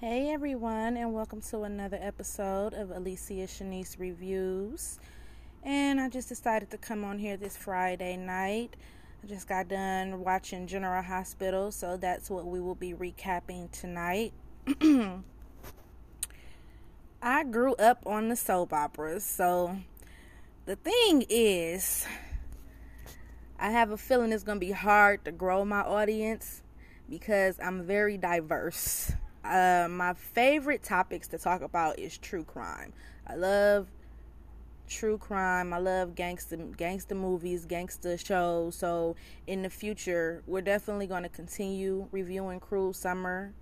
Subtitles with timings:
[0.00, 4.98] Hey everyone, and welcome to another episode of Alicia Shanice Reviews.
[5.62, 8.76] And I just decided to come on here this Friday night.
[9.22, 14.32] I just got done watching General Hospital, so that's what we will be recapping tonight.
[17.22, 19.76] I grew up on the soap operas, so
[20.64, 22.06] the thing is,
[23.58, 26.62] I have a feeling it's going to be hard to grow my audience
[27.06, 29.12] because I'm very diverse
[29.44, 32.92] uh, my favorite topics to talk about is true crime.
[33.26, 33.88] I love
[34.88, 35.72] true crime.
[35.72, 38.74] I love gangster gangster movies, gangster shows.
[38.74, 43.54] So in the future, we're definitely going to continue reviewing Cruel Summer,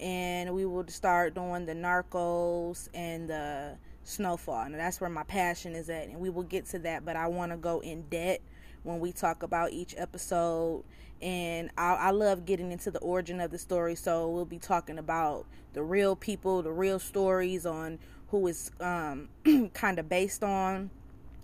[0.00, 4.62] and we will start doing the Narcos and the Snowfall.
[4.62, 7.04] And that's where my passion is at, and we will get to that.
[7.04, 8.40] But I want to go in debt
[8.84, 10.84] when we talk about each episode
[11.20, 13.94] and I, I, love getting into the origin of the story.
[13.96, 19.28] So we'll be talking about the real people, the real stories on who is um,
[19.74, 20.90] kind of based on.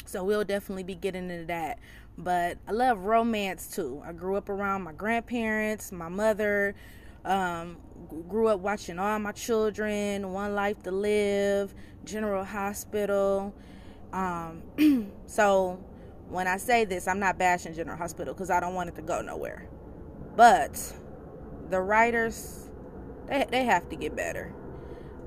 [0.07, 1.79] So we'll definitely be getting into that.
[2.17, 4.03] But I love romance too.
[4.07, 6.75] I grew up around my grandparents, my mother.
[7.25, 7.79] Um,
[8.29, 13.55] grew up watching all my children, One Life to Live, General Hospital.
[14.13, 14.63] Um,
[15.27, 15.83] so
[16.29, 19.03] when I say this, I'm not bashing General Hospital because I don't want it to
[19.03, 19.69] go nowhere.
[20.37, 20.95] But
[21.71, 22.71] the writers,
[23.29, 24.53] they, they have to get better.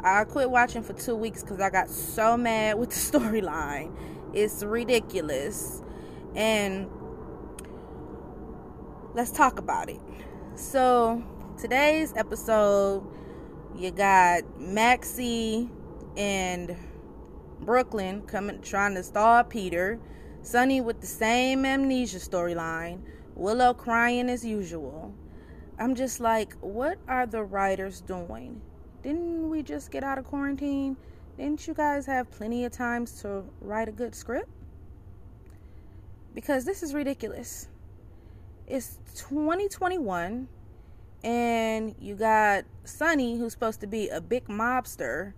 [0.03, 3.95] I quit watching for two weeks because I got so mad with the storyline.
[4.33, 5.81] It's ridiculous.
[6.35, 6.87] And
[9.13, 9.99] let's talk about it.
[10.55, 11.23] So,
[11.59, 13.03] today's episode,
[13.75, 15.69] you got Maxie
[16.15, 16.75] and
[17.61, 19.99] Brooklyn coming trying to star Peter
[20.47, 23.01] Sonny with the same amnesia storyline,
[23.35, 25.13] Willow crying as usual.
[25.77, 28.61] I'm just like, what are the writers doing?
[29.03, 30.95] Didn't we just get out of quarantine?
[31.35, 34.47] Didn't you guys have plenty of times to write a good script?
[36.33, 37.67] Because this is ridiculous.
[38.67, 40.47] It's 2021
[41.25, 45.33] and you got Sonny who's supposed to be a big mobster.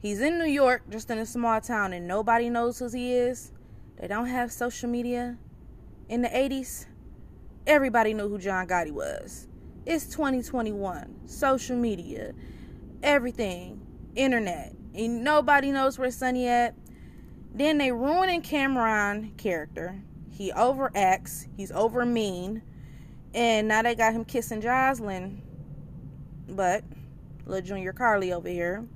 [0.00, 3.52] He's in New York, just in a small town, and nobody knows who he is.
[4.00, 5.36] They don't have social media.
[6.08, 6.86] In the 80s,
[7.66, 9.46] everybody knew who John Gotti was.
[9.84, 11.28] It's 2021.
[11.28, 12.32] Social media,
[13.02, 14.74] everything, internet.
[14.94, 16.74] And nobody knows where Sonny at.
[17.52, 20.00] Then they ruining Cameron character.
[20.30, 21.46] He overacts.
[21.54, 22.62] He's over mean.
[23.34, 25.42] And now they got him kissing Jocelyn.
[26.48, 26.84] But
[27.44, 28.86] little Junior Carly over here.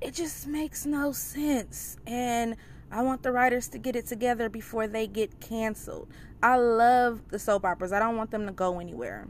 [0.00, 1.98] It just makes no sense.
[2.06, 2.56] And
[2.94, 6.06] I want the writers to get it together before they get canceled.
[6.40, 7.92] I love the soap operas.
[7.92, 9.26] I don't want them to go anywhere.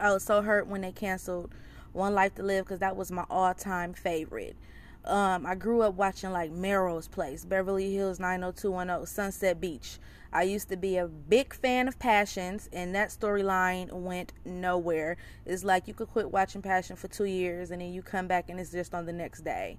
[0.00, 1.52] I was so hurt when they canceled
[1.92, 4.56] One Life to Live because that was my all-time favorite.
[5.04, 9.98] Um, I grew up watching like Melrose Place, Beverly Hills 90210, Sunset Beach.
[10.32, 15.18] I used to be a big fan of Passions, and that storyline went nowhere.
[15.44, 18.48] It's like you could quit watching Passion for two years, and then you come back
[18.48, 19.76] and it's just on the next day.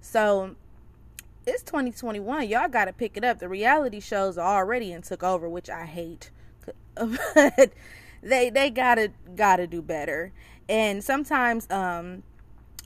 [0.00, 0.56] So
[1.46, 2.48] it's 2021.
[2.48, 3.38] Y'all got to pick it up.
[3.38, 6.30] The reality shows are already and took over, which I hate.
[6.94, 7.72] but
[8.22, 10.32] they they gotta gotta do better.
[10.68, 12.24] And sometimes um,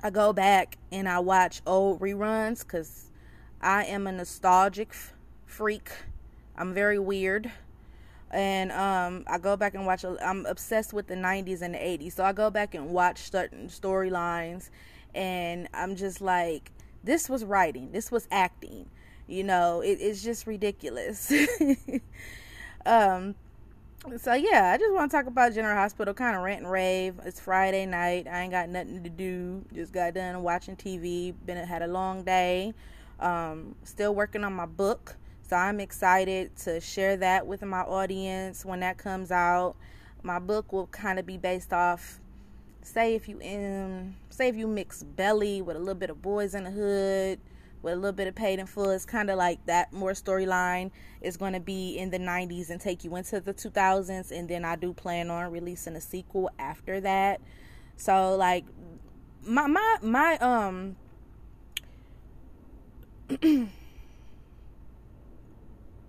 [0.03, 3.11] I go back and I watch old reruns because
[3.63, 5.15] I am a nostalgic f-
[5.47, 5.91] freak.
[6.57, 7.51] I'm very weird.
[8.31, 10.05] And um, I go back and watch.
[10.05, 13.67] I'm obsessed with the 90s and the 80s, so I go back and watch certain
[13.69, 14.71] storylines,
[15.17, 16.71] and I'm just like,
[17.05, 18.87] this was writing, this was acting.
[19.27, 21.33] You know, it, it's just ridiculous.
[22.87, 23.37] um,
[24.19, 27.21] so yeah, I just want to talk about General Hospital, kind of rant and rave.
[27.25, 28.27] It's Friday night.
[28.27, 29.65] I ain't got nothing to do.
[29.75, 31.35] Just got done watching TV.
[31.45, 32.73] Been had a long day.
[33.21, 35.17] Um, still working on my book,
[35.47, 39.77] so I'm excited to share that with my audience when that comes out.
[40.23, 42.20] My book will kind of be based off
[42.91, 46.55] say if you in say if you mix belly with a little bit of boys
[46.55, 47.39] in the hood
[47.83, 50.91] with a little bit of paid in full it's kind of like that more storyline
[51.23, 54.65] is going to be in the 90s and take you into the 2000s and then
[54.65, 57.41] i do plan on releasing a sequel after that.
[58.01, 58.65] So like
[59.45, 60.97] my my my um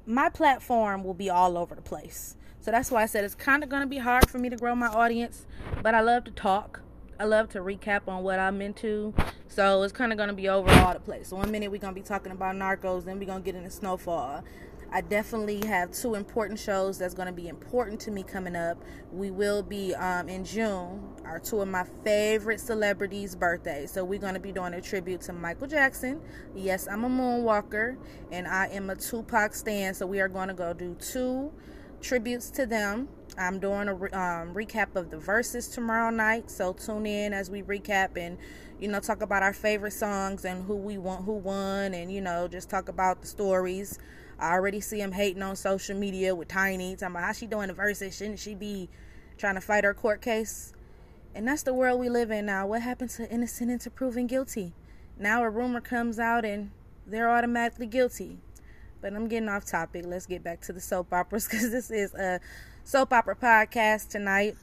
[0.05, 3.63] my platform will be all over the place so that's why I said it's kind
[3.63, 5.47] of going to be hard for me to grow my audience,
[5.81, 6.81] but I love to talk.
[7.19, 9.13] I love to recap on what I'm into.
[9.47, 11.29] So it's kind of going to be over all the place.
[11.29, 13.55] So one minute we're going to be talking about Narcos, then we're going to get
[13.55, 14.43] into Snowfall.
[14.93, 18.77] I definitely have two important shows that's going to be important to me coming up.
[19.11, 23.91] We will be um, in June, are two of my favorite celebrities' birthdays.
[23.91, 26.21] So we're going to be doing a tribute to Michael Jackson.
[26.53, 27.97] Yes, I'm a moonwalker,
[28.31, 29.93] and I am a Tupac stan.
[29.93, 31.53] So we are going to go do two
[32.01, 33.07] tributes to them.
[33.37, 37.61] I'm doing a um, recap of the Verzuz tomorrow night, so tune in as we
[37.63, 38.37] recap and
[38.79, 42.19] you know talk about our favorite songs and who we want, who won, and you
[42.19, 43.99] know just talk about the stories.
[44.37, 47.67] I already see him hating on social media with Tiny, talking about how she doing
[47.67, 48.17] the Verzuz.
[48.17, 48.89] Shouldn't she be
[49.37, 50.73] trying to fight her court case?
[51.33, 52.67] And that's the world we live in now.
[52.67, 54.73] What happens to innocent until proven guilty?
[55.17, 56.71] Now a rumor comes out and
[57.05, 58.39] they're automatically guilty.
[59.01, 60.05] But I'm getting off topic.
[60.07, 62.39] Let's get back to the soap operas because this is a
[62.83, 64.55] soap opera podcast tonight.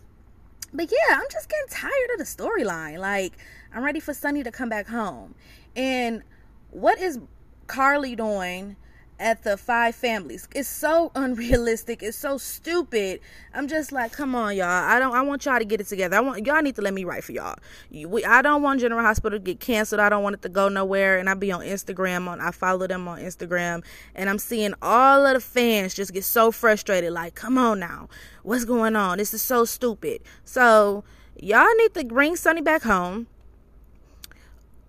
[0.73, 2.99] But yeah, I'm just getting tired of the storyline.
[2.99, 3.33] Like,
[3.73, 5.35] I'm ready for Sonny to come back home.
[5.75, 6.23] And
[6.71, 7.19] what is
[7.67, 8.77] Carly doing
[9.19, 10.49] at the five families.
[10.55, 12.03] It's so unrealistic.
[12.03, 13.21] It's so stupid.
[13.55, 14.67] I'm just like, come on, y'all.
[14.67, 15.15] I don't.
[15.15, 16.17] I want y'all to get it together.
[16.17, 17.57] I want y'all need to let me write for y'all.
[17.91, 20.01] We, I don't want General Hospital to get canceled.
[20.01, 21.19] I don't want it to go nowhere.
[21.19, 22.29] And I be on Instagram.
[22.29, 23.85] On I follow them on Instagram,
[24.15, 27.13] and I'm seeing all of the fans just get so frustrated.
[27.13, 28.09] Like, come on now,
[28.43, 29.19] what's going on?
[29.19, 30.23] This is so stupid.
[30.45, 31.05] So
[31.41, 33.27] y'all need to bring Sonny back home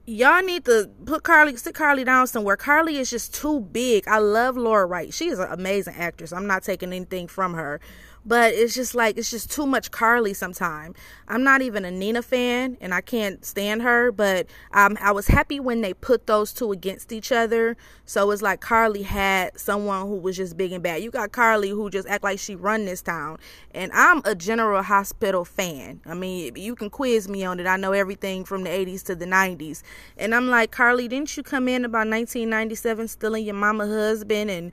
[0.10, 2.58] y'all need to put Carly, sit Carly down somewhere.
[2.58, 4.08] Carly is just too big.
[4.08, 5.14] I love Laura Wright.
[5.14, 6.34] She is an amazing actress.
[6.34, 7.80] I'm not taking anything from her
[8.26, 10.96] but it's just like it's just too much Carly sometimes.
[11.28, 15.28] I'm not even a Nina fan and I can't stand her, but um, I was
[15.28, 17.78] happy when they put those two against each other.
[18.06, 21.04] So it's like Carly had someone who was just big and bad.
[21.04, 23.38] You got Carly who just act like she run this town,
[23.72, 26.02] and I'm a General Hospital fan.
[26.06, 27.68] I mean, you can quiz me on it.
[27.68, 29.84] I know everything from the 80s to the 90s,
[30.18, 34.72] and I'm like Carly, didn't you come in about 1997 stealing your mama husband and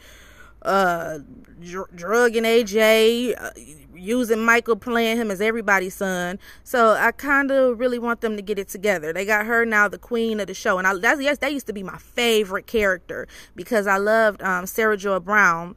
[0.67, 1.19] uh,
[1.61, 3.51] dr- drugging AJ, uh,
[3.95, 6.39] using Michael, playing him as everybody's son.
[6.65, 9.13] So I kind of really want them to get it together.
[9.13, 11.67] They got her now, the queen of the show, and I that's yes, that used
[11.69, 15.77] to be my favorite character because I loved um, Sarah Joy Brown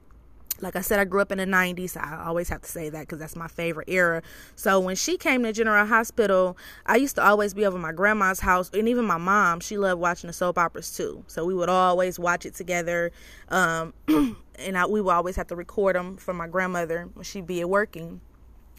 [0.61, 1.91] like I said, I grew up in the 90s.
[1.91, 4.21] So I always have to say that because that's my favorite era.
[4.55, 8.39] So when she came to General Hospital, I used to always be over my grandma's
[8.39, 11.23] house, and even my mom, she loved watching the soap operas too.
[11.27, 13.11] So we would always watch it together.
[13.49, 17.47] Um, and I, we would always have to record them for my grandmother when she'd
[17.47, 18.21] be working.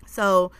[0.07, 0.51] So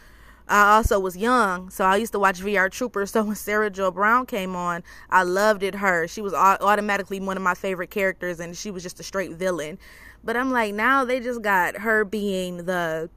[0.51, 3.13] I also was young, so I used to watch VR Troopers.
[3.21, 5.77] So when Sarah Joy Brown came on, I loved it.
[5.77, 9.33] Her, she was automatically one of my favorite characters, and she was just a straight
[9.33, 9.79] villain.
[10.23, 13.11] But I'm like, now they just got her being the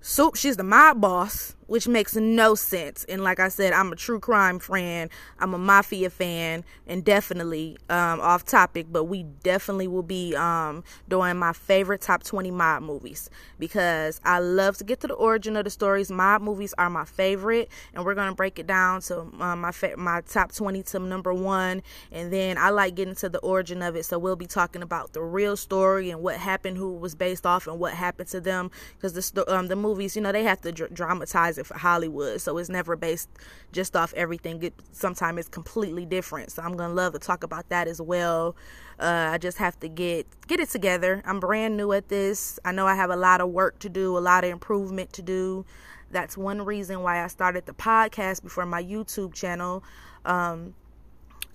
[0.00, 0.36] soup.
[0.36, 3.04] She's the mob boss which makes no sense.
[3.08, 5.10] And like I said, I'm a true crime fan.
[5.38, 10.82] I'm a mafia fan, and definitely um, off topic, but we definitely will be um,
[11.08, 15.56] doing my favorite top 20 mob movies because I love to get to the origin
[15.56, 16.10] of the stories.
[16.10, 19.96] Mob movies are my favorite, and we're gonna break it down to um, my fa-
[19.96, 23.94] my top 20 to number one, and then I like getting to the origin of
[23.94, 24.06] it.
[24.06, 27.66] So we'll be talking about the real story and what happened, who was based off,
[27.66, 30.72] and what happened to them because the um, the movies, you know, they have to
[30.72, 32.40] dr- dramatize for Hollywood.
[32.40, 33.28] So it's never based
[33.72, 34.62] just off everything.
[34.62, 36.52] It, sometimes it's completely different.
[36.52, 38.56] So I'm gonna love to talk about that as well.
[38.98, 41.22] Uh, I just have to get get it together.
[41.24, 42.58] I'm brand new at this.
[42.64, 45.22] I know I have a lot of work to do, a lot of improvement to
[45.22, 45.64] do.
[46.10, 49.84] That's one reason why I started the podcast before my YouTube channel.
[50.24, 50.74] Um,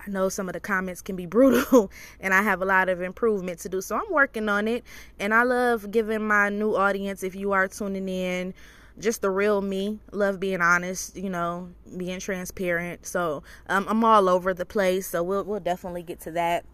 [0.05, 3.01] I know some of the comments can be brutal and I have a lot of
[3.01, 3.81] improvement to do.
[3.81, 4.83] So I'm working on it
[5.19, 8.53] and I love giving my new audience if you are tuning in
[9.00, 10.00] just the real me.
[10.12, 13.05] Love being honest, you know, being transparent.
[13.05, 15.07] So um, I'm all over the place.
[15.07, 16.65] So we'll we'll definitely get to that.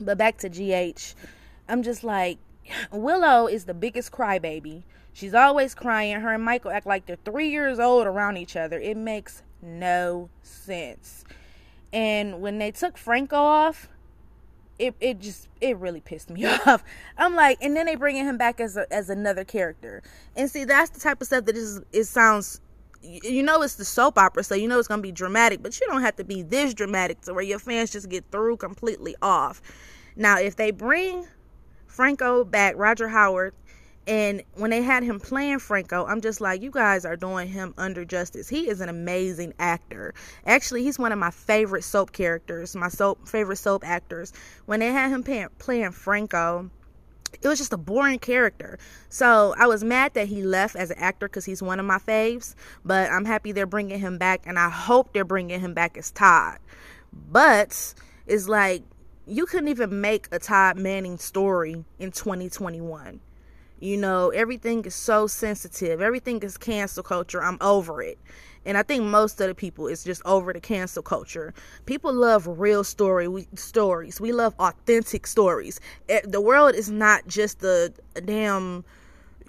[0.00, 1.14] But back to GH,
[1.68, 2.38] I'm just like
[2.92, 4.84] Willow is the biggest crybaby.
[5.12, 6.20] She's always crying.
[6.20, 8.78] Her and Michael act like they're three years old around each other.
[8.78, 11.24] It makes no sense.
[11.92, 13.88] And when they took Franco off,
[14.78, 16.84] it it just it really pissed me off.
[17.16, 20.02] I'm like, and then they bringing him back as a, as another character,
[20.36, 22.60] and see that's the type of stuff that is it sounds.
[23.00, 25.86] You know it's the soap opera, so you know it's gonna be dramatic, but you
[25.86, 29.62] don't have to be this dramatic to where your fans just get through completely off.
[30.16, 31.28] Now, if they bring
[31.86, 33.54] Franco back, Roger Howarth,
[34.08, 37.74] and when they had him playing Franco, I'm just like, you guys are doing him
[37.76, 38.48] under justice.
[38.48, 40.14] He is an amazing actor.
[40.46, 44.32] Actually, he's one of my favorite soap characters, my soap favorite soap actors.
[44.64, 46.70] When they had him playing, playing Franco,
[47.42, 48.78] it was just a boring character.
[49.10, 51.98] So I was mad that he left as an actor because he's one of my
[51.98, 52.54] faves.
[52.86, 56.10] But I'm happy they're bringing him back, and I hope they're bringing him back as
[56.10, 56.60] Todd.
[57.12, 57.92] But
[58.26, 58.84] it's like
[59.26, 63.20] you couldn't even make a Todd Manning story in 2021.
[63.80, 66.00] You know, everything is so sensitive.
[66.00, 67.42] Everything is cancel culture.
[67.42, 68.18] I'm over it.
[68.64, 71.54] And I think most of the people is just over the cancel culture.
[71.86, 74.20] People love real story we, stories.
[74.20, 75.80] We love authentic stories.
[76.24, 77.92] The world is not just a
[78.24, 78.84] damn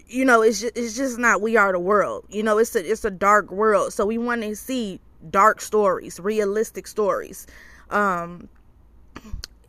[0.08, 2.26] you know, it's just, it's just not we are the world.
[2.30, 3.94] You know, it's a it's a dark world.
[3.94, 7.46] So we want to see dark stories, realistic stories.
[7.90, 8.50] Um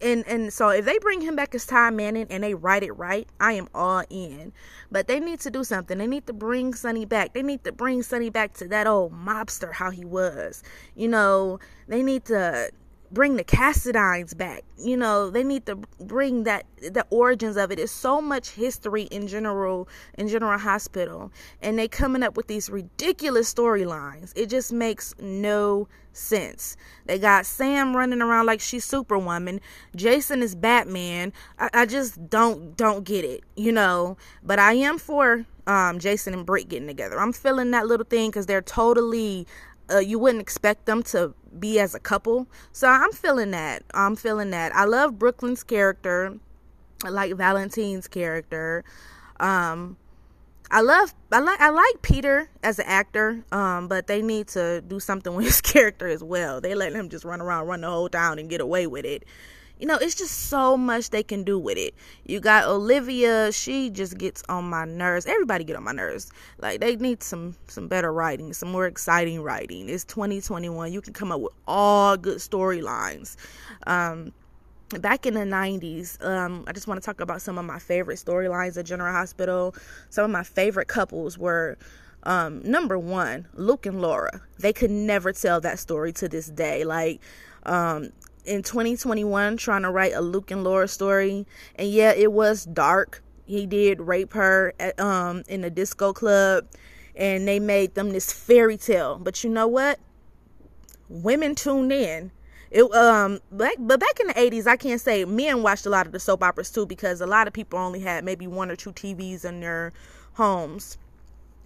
[0.02, 2.92] and and so if they bring him back as Todd Manning and they write it
[2.92, 4.52] right, I am all in.
[4.90, 5.98] But they need to do something.
[5.98, 7.32] They need to bring Sonny back.
[7.32, 10.62] They need to bring Sonny back to that old mobster how he was.
[10.94, 12.70] You know, they need to
[13.10, 14.64] bring the Cassadines back.
[14.78, 17.78] You know, they need to bring that the origins of it.
[17.78, 22.70] It's so much history in general in General Hospital, and they coming up with these
[22.70, 24.32] ridiculous storylines.
[24.36, 26.76] It just makes no sense.
[27.06, 29.60] They got Sam running around like she's Superwoman.
[29.94, 31.32] Jason is Batman.
[31.58, 34.16] I, I just don't don't get it, you know.
[34.42, 37.20] But I am for um, Jason and Britt getting together.
[37.20, 39.46] I'm feeling that little thing because they're totally
[39.90, 42.46] uh, you wouldn't expect them to be as a couple.
[42.72, 43.82] So I'm feeling that.
[43.92, 44.74] I'm feeling that.
[44.74, 46.38] I love Brooklyn's character.
[47.04, 48.84] I like Valentine's character.
[49.38, 49.96] Um,
[50.70, 54.82] I love I like I like Peter as an actor, um, but they need to
[54.82, 56.60] do something with his character as well.
[56.60, 59.24] They let him just run around, run the whole town, and get away with it
[59.80, 61.94] you know, it's just so much they can do with it.
[62.26, 65.24] You got Olivia, she just gets on my nerves.
[65.24, 66.30] Everybody get on my nerves.
[66.58, 69.88] Like they need some some better writing, some more exciting writing.
[69.88, 70.92] It's 2021.
[70.92, 73.36] You can come up with all good storylines.
[73.86, 74.32] Um
[74.98, 78.16] back in the 90s um, i just want to talk about some of my favorite
[78.16, 79.72] storylines at general hospital
[80.08, 81.78] some of my favorite couples were
[82.24, 86.82] um, number one luke and laura they could never tell that story to this day
[86.82, 87.20] like
[87.66, 88.10] um,
[88.50, 91.46] in 2021 trying to write a Luke and Laura story.
[91.76, 93.22] And yeah, it was dark.
[93.46, 96.66] He did rape her at, um in a disco club
[97.14, 99.18] and they made them this fairy tale.
[99.18, 100.00] But you know what?
[101.08, 102.32] Women tuned in.
[102.72, 106.06] It um back but back in the 80s, I can't say men watched a lot
[106.06, 108.76] of the soap operas too because a lot of people only had maybe one or
[108.76, 109.92] two TVs in their
[110.34, 110.98] homes.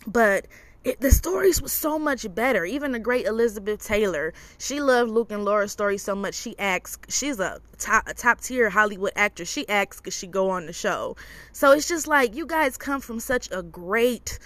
[0.07, 0.47] But
[0.85, 2.65] it, the stories was so much better.
[2.65, 6.35] Even the great Elizabeth Taylor, she loved Luke and Laura's story so much.
[6.35, 9.51] She acts, she's a top a top tier Hollywood actress.
[9.51, 11.17] She acts because she go on the show.
[11.53, 14.39] So it's just like you guys come from such a great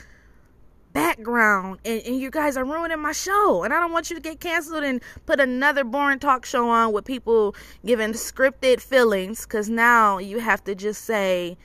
[0.93, 4.23] background and, and you guys are ruining my show and i don't want you to
[4.23, 7.55] get canceled and put another boring talk show on with people
[7.85, 11.59] giving scripted feelings because now you have to just say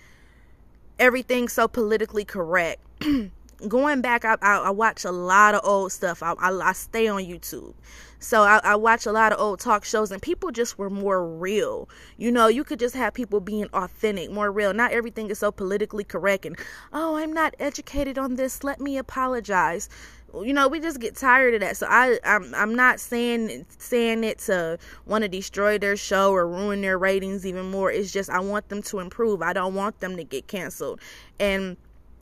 [1.00, 2.82] everything's so politically correct
[3.68, 6.22] going back, I, I, I, watch a lot of old stuff.
[6.24, 7.74] I, I, I stay on YouTube.
[8.20, 11.28] So I, I, watch a lot of old talk shows, and people just were more
[11.28, 11.90] real.
[12.18, 14.74] You know, you could just have people being authentic, more real.
[14.74, 16.58] Not everything is so politically correct, and
[16.94, 18.64] oh, I'm not educated on this.
[18.64, 19.90] Let me apologize.
[20.34, 21.78] You know, we just get tired of that.
[21.78, 26.48] So I, I'm, I'm not saying saying it to want to destroy their show or
[26.48, 27.92] ruin their ratings even more.
[27.92, 29.42] It's just I want them to improve.
[29.42, 31.02] I don't want them to get canceled,
[31.42, 31.76] and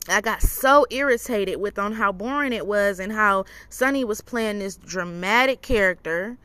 [0.10, 4.60] I got so irritated with on how boring it was and how Sonny was playing
[4.60, 6.38] this dramatic character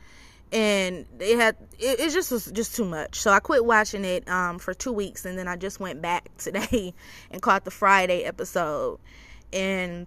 [0.52, 3.18] and it had it, it just was just too much.
[3.20, 6.30] So I quit watching it um for 2 weeks and then I just went back
[6.38, 6.94] today
[7.30, 8.98] and caught the Friday episode.
[9.52, 10.06] And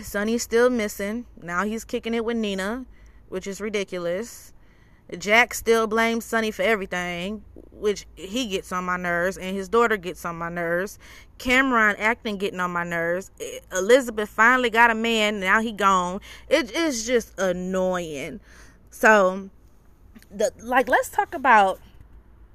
[0.00, 1.26] Sonny's still missing.
[1.40, 2.86] Now he's kicking it with Nina,
[3.28, 4.53] which is ridiculous.
[5.18, 9.96] Jack still blames Sonny for everything, which he gets on my nerves, and his daughter
[9.96, 10.98] gets on my nerves.
[11.38, 13.30] Cameron acting getting on my nerves.
[13.72, 16.20] Elizabeth finally got a man, now he gone.
[16.48, 18.40] It is just annoying.
[18.90, 19.50] So,
[20.30, 21.80] the like, let's talk about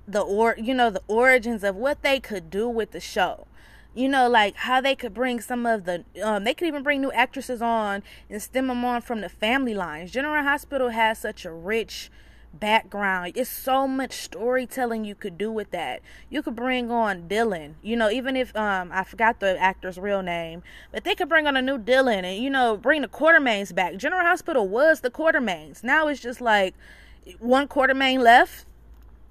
[0.08, 3.46] the or you know the origins of what they could do with the show
[3.94, 7.02] you know like how they could bring some of the um, they could even bring
[7.02, 11.46] new actresses on and stem them on from the family lines general hospital has such
[11.46, 12.10] a rich
[12.54, 13.34] background.
[13.36, 16.02] It's so much storytelling you could do with that.
[16.30, 20.22] You could bring on Dylan, you know, even if um I forgot the actor's real
[20.22, 23.74] name, but they could bring on a new Dylan and you know bring the Quartermaines
[23.74, 23.98] back.
[23.98, 25.84] General Hospital was the Quartermaines.
[25.84, 26.76] Now it's just like
[27.40, 28.66] one Quartermaine left.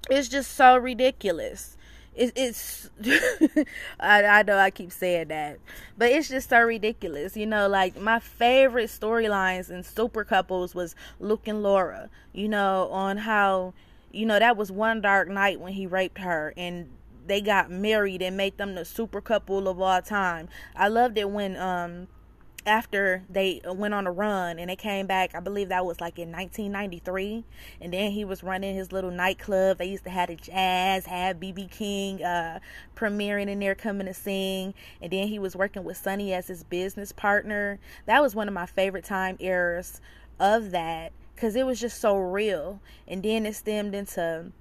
[0.09, 1.77] It's just so ridiculous
[2.19, 2.89] it, it's
[3.99, 5.57] I, I know I keep saying that,
[5.97, 7.37] but it's just so ridiculous.
[7.37, 12.09] You know, like my favorite storylines in Super Couples was Luke and Laura.
[12.33, 13.73] You know, on how
[14.11, 16.89] you know that was one dark night when he raped her and
[17.25, 20.49] they got married and made them the super couple of all time.
[20.75, 22.07] I loved it when um
[22.65, 26.19] after they went on a run and they came back i believe that was like
[26.19, 27.45] in 1993
[27.81, 29.77] and then he was running his little nightclub.
[29.77, 32.59] They used to have the jazz have bb king uh
[32.95, 34.73] premiering in there coming to sing.
[35.01, 37.79] And then he was working with sonny as his business partner.
[38.05, 40.01] That was one of my favorite time eras
[40.39, 42.81] of that because it was just so real.
[43.07, 44.51] And then it stemmed into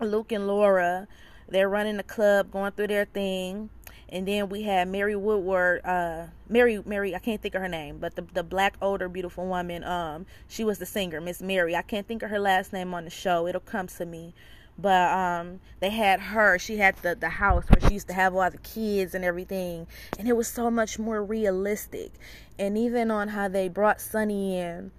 [0.00, 1.06] luke and laura.
[1.48, 3.68] They're running the club going through their thing
[4.08, 7.98] and then we had Mary Woodward, uh, Mary, Mary, I can't think of her name,
[7.98, 11.74] but the the black older beautiful woman, um, she was the singer, Miss Mary.
[11.74, 13.46] I can't think of her last name on the show.
[13.46, 14.34] It'll come to me.
[14.76, 16.58] But um, they had her.
[16.58, 19.86] She had the the house where she used to have all the kids and everything,
[20.18, 22.12] and it was so much more realistic.
[22.58, 24.90] And even on how they brought Sonny in.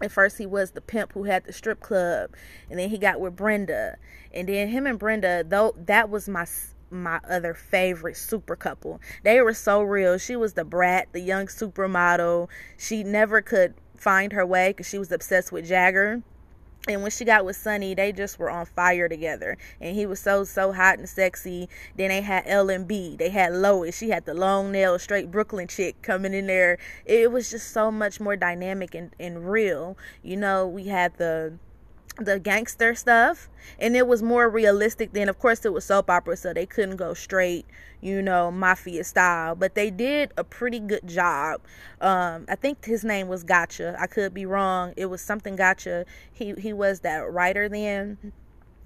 [0.00, 2.30] At first, he was the pimp who had the strip club,
[2.68, 3.98] and then he got with Brenda,
[4.34, 5.44] and then him and Brenda.
[5.46, 6.44] Though that was my
[6.92, 9.00] my other favorite super couple.
[9.24, 10.18] They were so real.
[10.18, 12.48] She was the brat, the young supermodel.
[12.76, 16.22] She never could find her way because she was obsessed with Jagger.
[16.88, 19.56] And when she got with Sonny, they just were on fire together.
[19.80, 21.68] And he was so, so hot and sexy.
[21.96, 23.14] Then they had L and B.
[23.16, 23.96] They had Lois.
[23.96, 26.78] She had the long nail, straight Brooklyn chick coming in there.
[27.06, 29.96] It was just so much more dynamic and, and real.
[30.24, 31.52] You know, we had the
[32.18, 36.36] the gangster stuff and it was more realistic than of course it was soap opera
[36.36, 37.64] so they couldn't go straight
[38.00, 41.60] you know mafia style but they did a pretty good job.
[42.00, 43.98] Um i think his name was Guza.
[43.98, 44.92] I could be wrong.
[44.96, 46.04] It was something Guza.
[46.32, 48.32] He he was that writer then.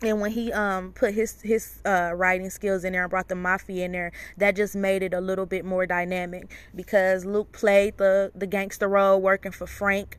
[0.03, 3.35] And when he um put his his uh writing skills in there and brought the
[3.35, 7.97] mafia in there that just made it a little bit more dynamic because luke played
[7.97, 10.19] the the gangster role working for frank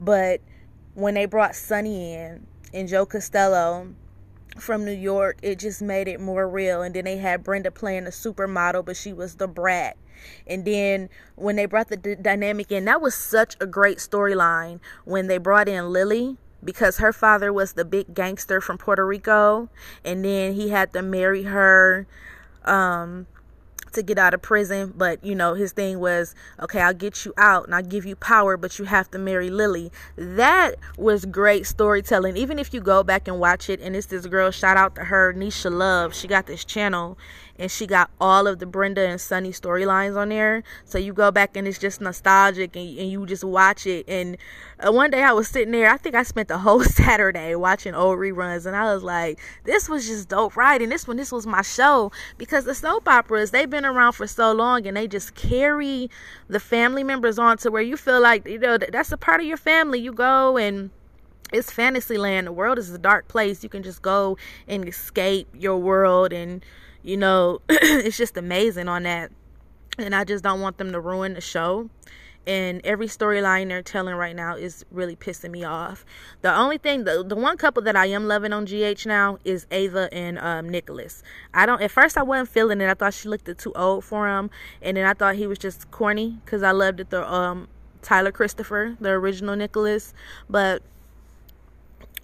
[0.00, 0.40] but
[0.94, 3.94] when they brought Sonny in and Joe Costello
[4.58, 6.82] from New York, it just made it more real.
[6.82, 9.96] And then they had Brenda playing the supermodel, but she was the brat.
[10.46, 14.80] And then when they brought the d- dynamic in, that was such a great storyline
[15.04, 19.68] when they brought in Lily because her father was the big gangster from Puerto Rico
[20.04, 22.06] and then he had to marry her
[22.64, 23.26] um
[23.92, 27.34] to get out of prison, but you know, his thing was, okay, I'll get you
[27.36, 29.90] out and I'll give you power, but you have to marry Lily.
[30.16, 32.36] That was great storytelling.
[32.36, 35.04] Even if you go back and watch it, and it's this girl, shout out to
[35.04, 36.14] her, Nisha Love.
[36.14, 37.18] She got this channel
[37.58, 40.62] and she got all of the Brenda and Sonny storylines on there.
[40.84, 44.08] So you go back and it's just nostalgic and, and you just watch it.
[44.08, 44.36] And
[44.78, 47.94] uh, one day I was sitting there, I think I spent the whole Saturday watching
[47.94, 50.88] old reruns and I was like, this was just dope writing.
[50.88, 54.52] This one, this was my show because the soap operas, they've been around for so
[54.52, 56.10] long and they just carry
[56.48, 59.46] the family members on to where you feel like, you know, that's a part of
[59.46, 59.98] your family.
[59.98, 60.90] You go and
[61.52, 62.46] it's fantasy land.
[62.46, 63.62] The world is a dark place.
[63.62, 66.62] You can just go and escape your world and
[67.08, 69.32] you know, it's just amazing on that.
[69.98, 71.88] And I just don't want them to ruin the show.
[72.46, 76.04] And every storyline they're telling right now is really pissing me off.
[76.42, 79.66] The only thing, the, the one couple that I am loving on GH now is
[79.70, 81.22] Ava and um, Nicholas.
[81.52, 82.88] I don't, at first I wasn't feeling it.
[82.88, 84.50] I thought she looked too old for him.
[84.80, 87.68] And then I thought he was just corny because I loved it, the um,
[88.02, 90.14] Tyler Christopher, the original Nicholas.
[90.48, 90.82] But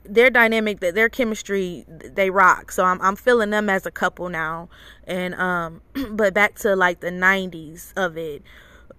[0.05, 2.71] their dynamic that their chemistry they rock.
[2.73, 4.69] So I'm, I'm feeling them as a couple now.
[5.07, 8.43] And um but back to like the 90s of it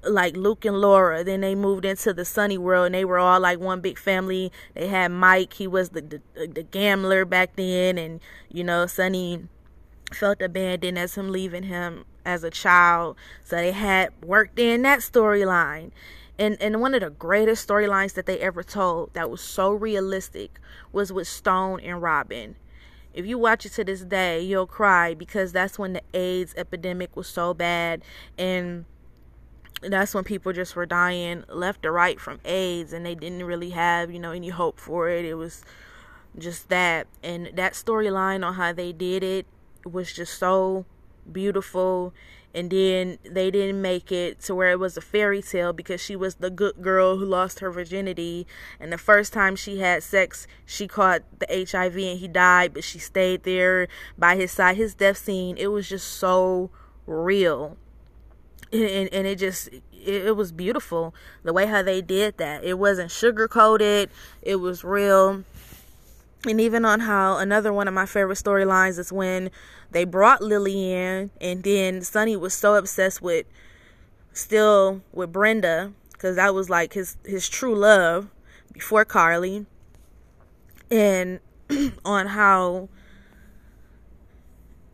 [0.04, 3.40] like Luke and Laura then they moved into the Sonny world and they were all
[3.40, 4.52] like one big family.
[4.74, 9.48] They had Mike he was the the, the gambler back then and you know Sonny
[10.14, 13.16] felt abandoned as him leaving him as a child.
[13.44, 15.92] So they had worked in that storyline
[16.38, 20.60] and and one of the greatest storylines that they ever told that was so realistic
[20.92, 22.56] was with Stone and Robin.
[23.14, 27.16] If you watch it to this day, you'll cry because that's when the AIDS epidemic
[27.16, 28.02] was so bad
[28.38, 28.84] and
[29.82, 33.70] that's when people just were dying left or right from AIDS and they didn't really
[33.70, 35.24] have, you know, any hope for it.
[35.24, 35.64] It was
[36.38, 39.46] just that and that storyline on how they did it
[39.86, 40.86] was just so
[41.32, 42.14] beautiful
[42.56, 46.16] and then they didn't make it to where it was a fairy tale because she
[46.16, 48.48] was the good girl who lost her virginity.
[48.80, 52.86] And the first time she had sex she caught the HIV and he died but
[52.86, 54.78] she stayed there by his side.
[54.78, 56.70] His death scene it was just so
[57.06, 57.76] real.
[58.72, 59.82] And, and it just it,
[60.28, 62.64] it was beautiful the way how they did that.
[62.64, 64.10] It wasn't sugar coated
[64.42, 65.44] it was real.
[66.48, 69.50] And even on how another one of my favorite storylines is when
[69.96, 73.46] they brought Lily in, and then Sonny was so obsessed with
[74.34, 78.30] still with Brenda because that was like his his true love
[78.74, 79.66] before Carly,
[80.92, 81.40] and
[82.06, 82.90] on how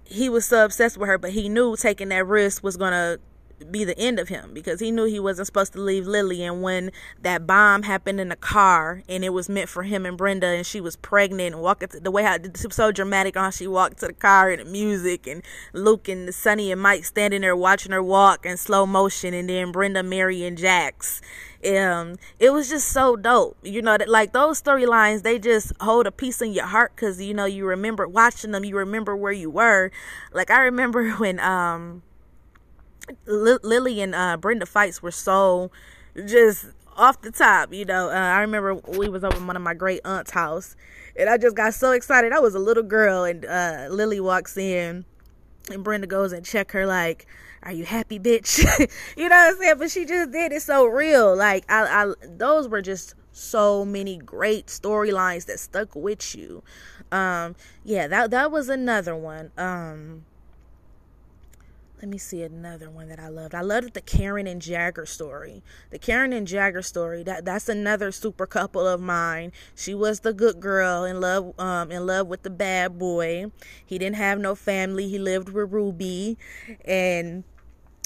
[0.03, 3.17] he was so obsessed with her, but he knew taking that risk was gonna
[3.65, 6.43] be the end of him because he knew he wasn't supposed to leave Lily.
[6.43, 10.17] And when that bomb happened in the car and it was meant for him and
[10.17, 13.37] Brenda, and she was pregnant and walking to, the way how it was so dramatic
[13.37, 15.43] on how she walked to the car and the music and
[15.73, 19.71] Luke and Sonny and Mike standing there watching her walk in slow motion, and then
[19.71, 21.21] Brenda, Mary, and Jax.
[21.65, 23.57] Um, it was just so dope.
[23.61, 27.21] You know that like those storylines, they just hold a piece in your heart because
[27.21, 29.91] you know you remember watching them, you remember where you were.
[30.33, 32.03] Like I remember when um
[33.25, 35.71] Lily and uh, Brenda fights were so
[36.27, 37.73] just off the top.
[37.73, 40.75] You know, uh, I remember we was over one of my great aunt's house,
[41.15, 42.33] and I just got so excited.
[42.33, 45.05] I was a little girl, and uh, Lily walks in,
[45.71, 47.25] and Brenda goes and check her like,
[47.63, 48.59] "Are you happy, bitch?"
[49.17, 49.75] you know what I'm saying?
[49.77, 51.35] But she just did it so real.
[51.35, 56.63] Like I, I those were just so many great storylines that stuck with you.
[57.11, 59.51] Um, yeah, that that was another one.
[59.57, 60.25] Um,
[62.01, 63.53] let me see another one that I loved.
[63.53, 65.61] I loved the Karen and Jagger story.
[65.91, 67.21] The Karen and Jagger story.
[67.21, 69.51] That that's another super couple of mine.
[69.75, 73.51] She was the good girl in love um in love with the bad boy.
[73.85, 75.09] He didn't have no family.
[75.09, 76.39] He lived with Ruby
[76.83, 77.43] and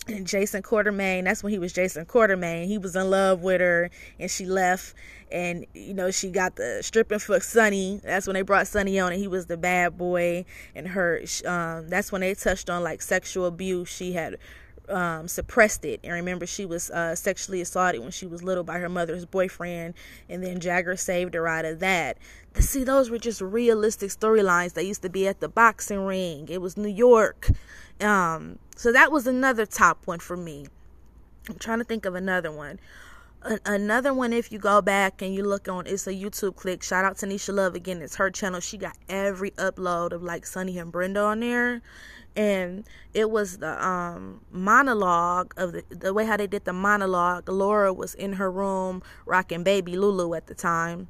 [0.08, 2.68] and Jason Quartermaine, that's when he was Jason Quartermaine.
[2.68, 3.90] He was in love with her
[4.20, 4.94] and she left
[5.32, 8.00] and you know she got the stripping for Sonny.
[8.04, 11.90] That's when they brought Sonny on and he was the bad boy and her um,
[11.90, 13.90] that's when they touched on like sexual abuse.
[13.90, 14.38] She had
[14.90, 16.00] um, suppressed it.
[16.04, 19.94] And remember, she was uh, sexually assaulted when she was little by her mother's boyfriend,
[20.30, 22.18] and then Jagger saved her out of that.
[22.60, 26.48] See, those were just realistic storylines that used to be at the boxing ring.
[26.50, 27.50] It was New York.
[28.02, 30.68] Um, so that was another top one for me.
[31.50, 32.80] I'm trying to think of another one.
[33.66, 36.82] another one, if you go back and you look on, it's a YouTube click.
[36.82, 38.02] Shout out to Nisha Love again.
[38.02, 38.60] It's her channel.
[38.60, 41.82] She got every upload of like Sonny and Brenda on there,
[42.36, 47.48] and it was the um monologue of the the way how they did the monologue.
[47.48, 51.08] Laura was in her room rocking Baby Lulu at the time,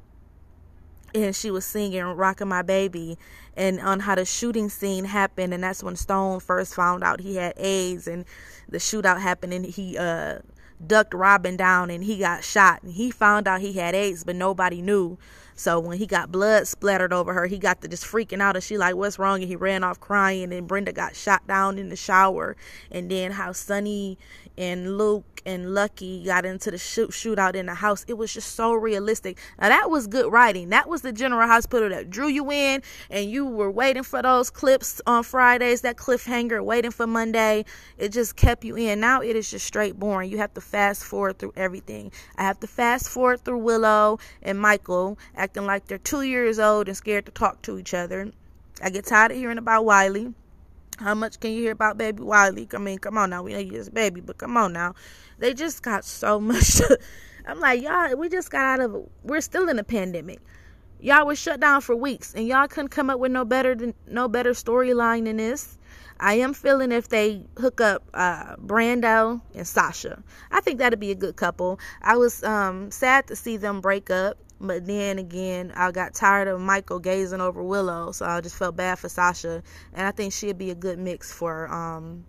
[1.24, 3.18] and she was singing "Rocking My Baby,"
[3.56, 7.36] and on how the shooting scene happened, and that's when Stone first found out he
[7.36, 8.24] had AIDS, and
[8.68, 10.40] the shootout happened, and he uh
[10.84, 14.36] ducked Robin down, and he got shot, and he found out he had AIDS, but
[14.36, 15.18] nobody knew.
[15.56, 18.62] So when he got blood splattered over her, he got to just freaking out, and
[18.62, 21.88] she like, "What's wrong?" And he ran off crying, and Brenda got shot down in
[21.88, 22.56] the shower,
[22.90, 24.18] and then how Sonny
[24.58, 28.04] and Luke and Lucky got into the shoot shootout in the house.
[28.08, 29.38] It was just so realistic.
[29.60, 30.70] Now that was good writing.
[30.70, 34.50] That was the General Hospital that drew you in, and you were waiting for those
[34.50, 35.82] clips on Fridays.
[35.82, 37.64] That cliffhanger, waiting for Monday.
[37.96, 39.00] It just kept you in.
[39.00, 40.30] Now it is just straight boring.
[40.30, 42.10] You have to fast forward through everything.
[42.36, 45.16] I have to fast forward through Willow and Michael
[45.46, 48.32] acting like they're two years old and scared to talk to each other.
[48.82, 50.34] I get tired of hearing about Wiley.
[50.98, 52.66] How much can you hear about baby Wiley?
[52.74, 53.44] I mean, come on now.
[53.44, 54.96] We know you're just a baby, but come on now.
[55.38, 56.80] They just got so much.
[57.46, 60.40] I'm like, y'all, we just got out of, we're still in a pandemic.
[60.98, 63.94] Y'all was shut down for weeks and y'all couldn't come up with no better than,
[64.08, 65.78] no better storyline than this.
[66.18, 71.12] I am feeling if they hook up uh, Brando and Sasha, I think that'd be
[71.12, 71.78] a good couple.
[72.02, 74.38] I was um, sad to see them break up.
[74.60, 78.76] But then again, I got tired of Michael gazing over Willow, so I just felt
[78.76, 82.24] bad for Sasha, and I think she'd be a good mix for um,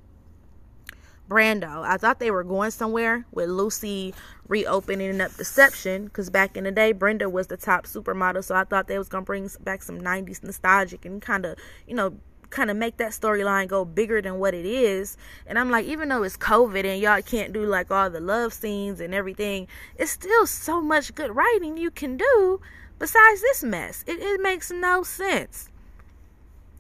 [1.30, 1.84] Brando.
[1.86, 4.14] I thought they were going somewhere with Lucy
[4.48, 8.66] reopening up Deception, because back in the day, Brenda was the top supermodel, so I
[8.66, 12.18] thought they was gonna bring back some '90s nostalgic and kind of, you know,
[12.50, 15.18] kind of make that storyline go bigger than what it is.
[15.46, 18.54] And I'm like, even though it's COVID and y'all can't do like all the love
[18.54, 22.62] scenes and everything, it's still so much good writing you can do
[23.00, 24.04] besides this mess.
[24.08, 25.70] It, it makes no sense.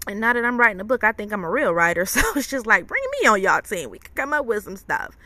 [0.07, 2.05] And now that I'm writing a book, I think I'm a real writer.
[2.17, 3.89] So it's just like, bring me on y'all team.
[3.89, 5.17] We can come up with some stuff.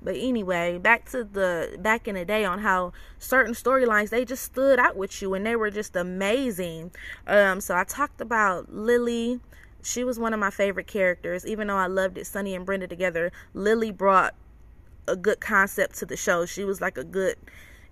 [0.00, 4.44] But anyway, back to the back in the day on how certain storylines they just
[4.44, 6.92] stood out with you and they were just amazing.
[7.26, 9.40] Um, so I talked about Lily,
[9.88, 11.46] she was one of my favorite characters.
[11.46, 14.34] Even though I loved it, Sonny and Brenda together, Lily brought
[15.06, 16.44] a good concept to the show.
[16.44, 17.36] She was like a good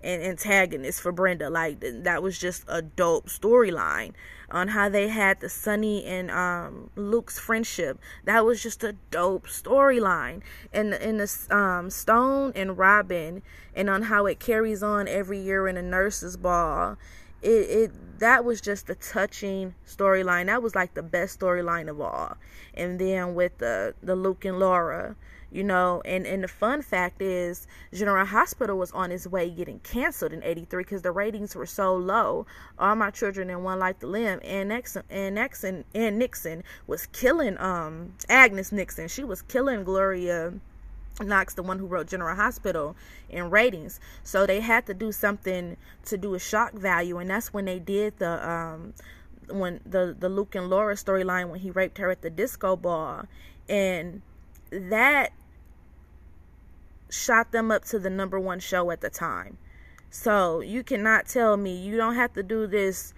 [0.03, 1.49] an antagonist for Brenda.
[1.49, 4.13] Like that was just a dope storyline
[4.49, 7.99] on how they had the Sonny and um, Luke's friendship.
[8.25, 10.41] That was just a dope storyline.
[10.71, 13.41] And in the um, Stone and Robin,
[13.75, 16.97] and on how it carries on every year in a nurses' ball.
[17.41, 20.47] It it that was just a touching storyline.
[20.47, 22.37] That was like the best storyline of all.
[22.73, 25.15] And then with the the Luke and Laura,
[25.51, 29.79] you know, and and the fun fact is General Hospital was on its way getting
[29.79, 32.45] canceled in 83 because the ratings were so low.
[32.77, 37.05] All my children and one like the limb and Nixon and Nixon and Nixon was
[37.07, 39.07] killing um Agnes Nixon.
[39.07, 40.53] She was killing Gloria
[41.21, 42.95] Knox, the one who wrote General Hospital,
[43.29, 43.99] in ratings.
[44.23, 47.79] So they had to do something to do a shock value, and that's when they
[47.79, 48.93] did the um,
[49.49, 53.25] when the the Luke and Laura storyline when he raped her at the disco ball,
[53.67, 54.21] and
[54.69, 55.31] that
[57.09, 59.57] shot them up to the number one show at the time.
[60.09, 63.13] So you cannot tell me you don't have to do this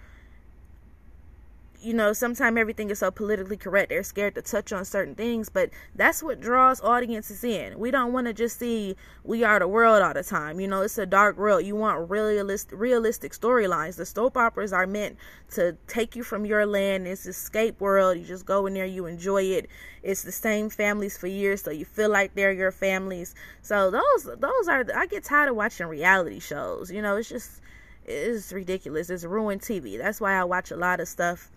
[1.82, 5.48] you know, sometimes everything is so politically correct, they're scared to touch on certain things,
[5.48, 7.78] but that's what draws audiences in.
[7.78, 10.60] We don't want to just see we are the world all the time.
[10.60, 11.64] You know, it's a dark world.
[11.64, 13.96] You want realistic, realistic storylines.
[13.96, 15.16] The soap operas are meant
[15.52, 17.06] to take you from your land.
[17.06, 18.18] It's escape world.
[18.18, 19.68] You just go in there, you enjoy it.
[20.02, 23.34] It's the same families for years, so you feel like they're your families.
[23.62, 24.84] So those, those are.
[24.94, 26.90] I get tired of watching reality shows.
[26.90, 27.60] You know, it's just,
[28.04, 29.08] it's ridiculous.
[29.08, 29.98] It's ruined TV.
[29.98, 31.50] That's why I watch a lot of stuff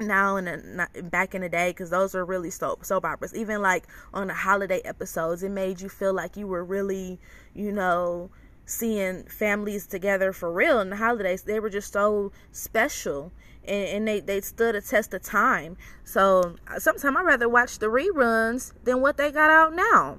[0.00, 3.34] now and back in the day because those were really soap soap operas.
[3.34, 7.18] Even like on the holiday episodes it made you feel like you were really
[7.54, 8.30] you know
[8.66, 11.42] seeing families together for real in the holidays.
[11.42, 13.32] They were just so special
[13.66, 15.76] and, and they, they stood a test of time.
[16.04, 20.18] So sometimes i'd rather watch the reruns than what they got out now.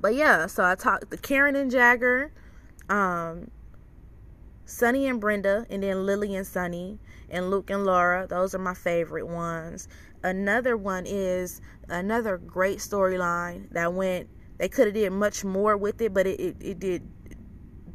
[0.00, 2.30] But yeah so i talked to karen and jagger
[2.88, 3.50] um
[4.66, 6.98] Sonny and Brenda, and then Lily and Sonny,
[7.30, 8.26] and Luke and Laura.
[8.26, 9.88] Those are my favorite ones.
[10.22, 14.28] Another one is another great storyline that went.
[14.58, 17.02] They could have did much more with it, but it, it, it did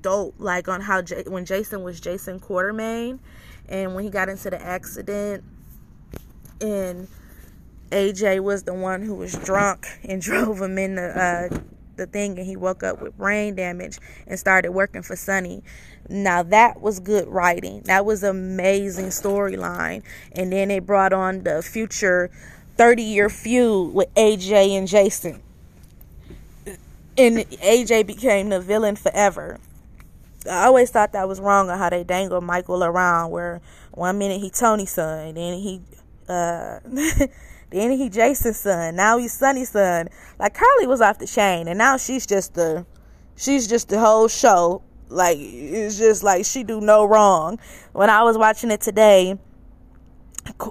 [0.01, 0.35] dope.
[0.37, 3.19] Like on how J- when Jason was Jason Quartermaine,
[3.67, 5.43] and when he got into the accident,
[6.59, 7.07] and
[7.91, 11.59] AJ was the one who was drunk and drove him in the uh,
[11.97, 15.63] the thing and he woke up with brain damage and started working for Sonny.
[16.11, 17.81] Now that was good writing.
[17.85, 20.03] That was amazing storyline.
[20.33, 22.29] And then they brought on the future
[22.77, 25.41] 30 year feud with AJ and Jason.
[27.17, 29.59] And AJ became the villain forever.
[30.49, 34.41] I always thought that was wrong on how they dangled Michael around where one minute
[34.41, 35.81] he Tony's son, then he
[36.27, 36.79] uh
[37.71, 38.97] Then he Jason's son.
[38.97, 40.09] Now he's Sonny's son.
[40.37, 42.85] Like Carly was off the chain, and now she's just the,
[43.35, 44.83] she's just the whole show.
[45.11, 47.59] Like it's just like she do no wrong.
[47.93, 49.37] When I was watching it today,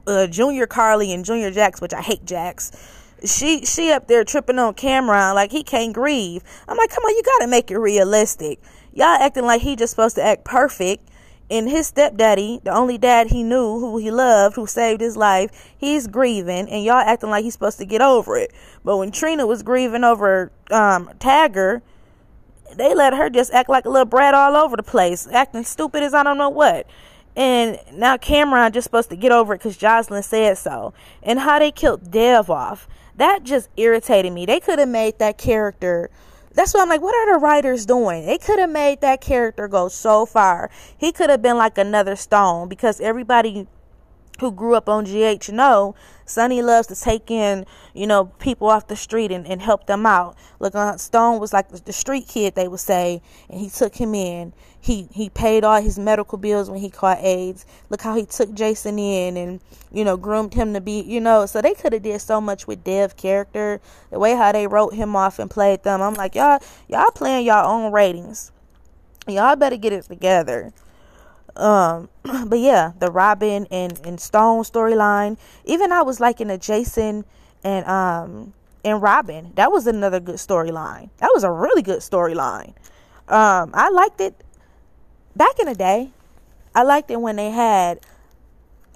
[0.07, 2.73] uh, Junior Carly and Junior Jax, which I hate Jax.
[3.25, 6.43] She she up there tripping on Cameron like he can't grieve.
[6.67, 8.61] I'm like, come on, you gotta make it realistic.
[8.93, 11.11] Y'all acting like he just supposed to act perfect
[11.51, 15.51] and his stepdaddy, the only dad he knew, who he loved, who saved his life,
[15.77, 18.53] he's grieving, and y'all acting like he's supposed to get over it.
[18.85, 21.83] But when Trina was grieving over um, Taggert,
[22.77, 26.03] they let her just act like a little brat all over the place, acting stupid
[26.03, 26.87] as I don't know what.
[27.37, 30.93] And now Cameron just supposed to get over it because Jocelyn said so.
[31.23, 34.47] And how they killed Dev off, that just irritated me.
[34.47, 36.11] They could have made that character
[36.53, 38.27] that's why I'm like, what are the writers doing?
[38.27, 40.69] They could have made that character go so far.
[40.99, 43.69] He could have been like another Stone because everybody
[44.41, 45.95] who grew up on GH know
[46.31, 50.07] Sonny loves to take in, you know, people off the street and, and help them
[50.07, 50.37] out.
[50.61, 54.53] Look, Stone was like the street kid, they would say, and he took him in.
[54.81, 57.67] He he paid all his medical bills when he caught AIDS.
[57.91, 59.61] Look how he took Jason in and
[59.93, 61.45] you know groomed him to be, you know.
[61.47, 64.95] So they could have did so much with Dev character, the way how they wrote
[64.95, 66.01] him off and played them.
[66.01, 68.53] I'm like, y'all y'all playing y'all own ratings.
[69.27, 70.73] Y'all better get it together.
[71.57, 72.09] Um,
[72.47, 75.39] but yeah, the Robin and and Stone storyline.
[75.65, 77.25] Even I was liking the Jason
[77.65, 78.53] and um
[78.85, 79.53] and Robin.
[79.57, 81.11] That was another good storyline.
[81.19, 82.75] That was a really good storyline.
[83.29, 84.35] Um, I liked it
[85.37, 86.11] back in the day.
[86.75, 88.01] I liked it when they had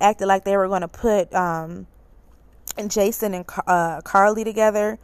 [0.00, 1.86] acted like they were going to put um
[2.76, 4.98] and Jason and uh, Carly together.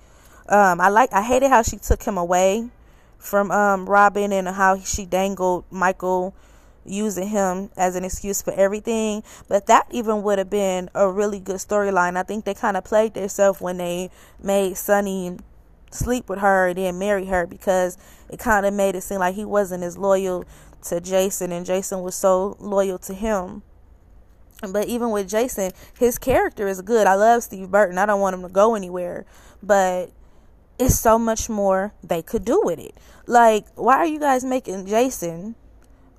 [0.48, 2.68] Um, I like I hated how she took him away
[3.18, 6.34] from um Robin and how she dangled Michael
[6.90, 9.22] using him as an excuse for everything.
[9.48, 12.16] But that even would have been a really good storyline.
[12.16, 14.10] I think they kind of played themselves when they
[14.42, 15.38] made Sonny
[15.90, 17.96] sleep with her and then marry her because
[18.28, 20.44] it kind of made it seem like he wasn't as loyal
[20.82, 23.62] to Jason and Jason was so loyal to him.
[24.68, 27.06] But even with Jason, his character is good.
[27.06, 27.98] I love Steve Burton.
[27.98, 29.24] I don't want him to go anywhere.
[29.62, 30.10] But
[30.78, 32.94] it's so much more they could do with it.
[33.26, 35.54] Like, why are you guys making Jason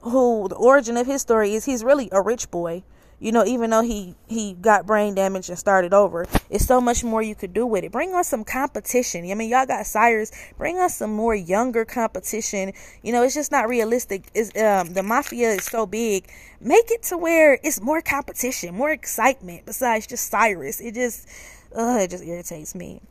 [0.02, 2.84] who the origin of his story is he's really a rich boy.
[3.20, 7.04] You know even though he he got brain damage and started over it's so much
[7.04, 7.92] more you could do with it.
[7.92, 9.30] Bring on some competition.
[9.30, 10.32] I mean y'all got Cyrus.
[10.58, 12.74] Bring on some more younger competition.
[13.04, 14.24] You know it's just not realistic.
[14.34, 16.30] Is um the mafia is so big.
[16.60, 20.82] Make it to where it's more competition more excitement besides just cyrus.
[20.82, 21.28] It just
[21.76, 23.02] uh it just irritates me.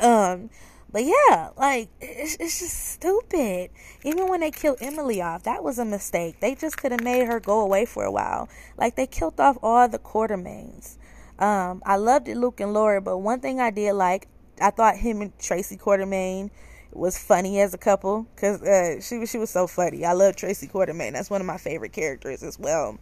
[0.00, 0.48] Um
[0.94, 3.72] But yeah, like it's, it's just stupid.
[4.04, 6.38] Even when they killed Emily off, that was a mistake.
[6.38, 8.48] They just could have made her go away for a while.
[8.78, 10.96] Like they killed off all the Quartermaines.
[11.40, 14.28] Um, I loved it, Luke and Laura, but one thing I did like,
[14.60, 16.52] I thought him and Tracy Quartermaine
[16.92, 20.04] was funny as a couple because uh, she she was so funny.
[20.04, 21.14] I love Tracy Quartermaine.
[21.14, 23.00] That's one of my favorite characters as well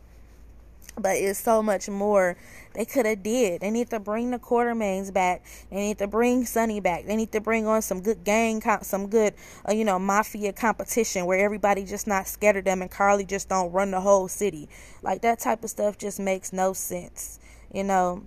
[0.99, 2.37] but it's so much more
[2.75, 3.61] they could have did.
[3.61, 5.45] They need to bring the Quartermaines back.
[5.71, 7.07] They need to bring Sonny back.
[7.07, 9.35] They need to bring on some good gang, some good,
[9.69, 13.73] uh, you know, mafia competition where everybody just not of them and Carly just don't
[13.73, 14.69] run the whole city.
[15.03, 17.39] Like that type of stuff just makes no sense.
[17.73, 18.27] You know,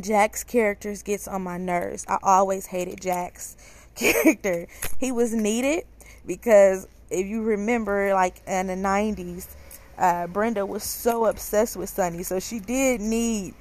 [0.00, 2.04] Jax characters gets on my nerves.
[2.08, 3.56] I always hated Jax
[3.94, 4.66] character.
[4.98, 5.84] He was needed
[6.26, 9.54] because if you remember, like in the '90s
[9.98, 13.54] uh, Brenda was so obsessed with Sonny, so she did need.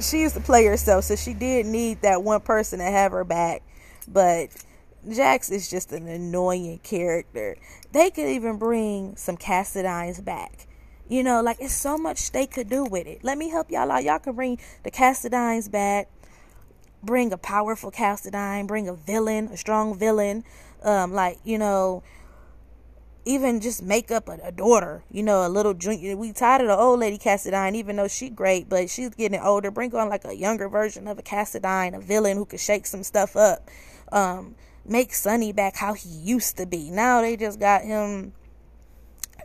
[0.00, 3.24] She used to play herself, so she did need that one person to have her
[3.24, 3.62] back.
[4.08, 4.48] But
[5.10, 7.56] Jax is just an annoying character.
[7.92, 10.66] They could even bring some Cassadines back.
[11.08, 13.22] You know, like it's so much they could do with it.
[13.22, 14.04] Let me help y'all out.
[14.04, 16.08] Y'all can bring the Cassadines back.
[17.02, 18.66] Bring a powerful Cassadine.
[18.66, 20.44] Bring a villain, a strong villain.
[20.82, 22.02] Um, like you know,
[23.24, 26.02] even just make up a, a, daughter, you know, a little drink.
[26.18, 29.70] We tired of the old lady Cassadine, even though she great, but she's getting older.
[29.70, 33.02] Bring on like a younger version of a Cassadine, a villain who could shake some
[33.02, 33.70] stuff up.
[34.10, 36.90] Um, make Sonny back how he used to be.
[36.90, 38.32] Now they just got him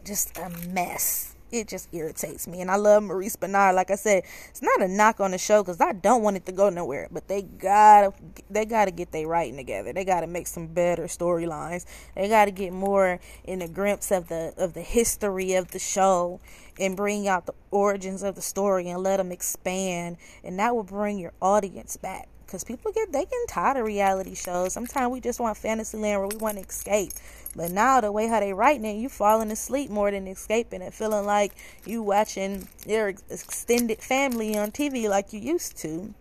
[0.04, 2.62] just a mess it just irritates me.
[2.62, 3.76] And I love Maurice Benard.
[3.76, 6.46] Like I said, it's not a knock on the show because I don't want it
[6.48, 7.08] to go nowhere.
[7.12, 8.14] But they gotta
[8.50, 9.94] they gotta get their writing together.
[9.94, 11.86] They gotta make some better storylines.
[12.16, 16.40] They gotta get more in the grips of the of the history of the show
[16.80, 20.18] and bring out the origins of the story and let them expand.
[20.44, 24.34] And that will bring your audience back because people get they get tired of reality
[24.34, 24.74] shows.
[24.74, 27.12] Sometimes we just want fantasy land where we want to escape.
[27.56, 30.94] But now the way how they writing it, you falling asleep more than escaping and
[30.94, 31.54] feeling like
[31.86, 36.14] you watching your extended family on TV like you used to.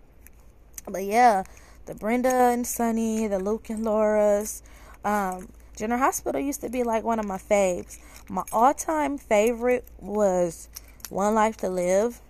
[0.88, 1.44] But yeah,
[1.86, 4.62] the Brenda and Sonny, the Luke and Laura's,
[5.04, 7.98] um, General Hospital used to be like one of my faves.
[8.28, 10.68] My all-time favorite was
[11.10, 12.20] One Life to Live.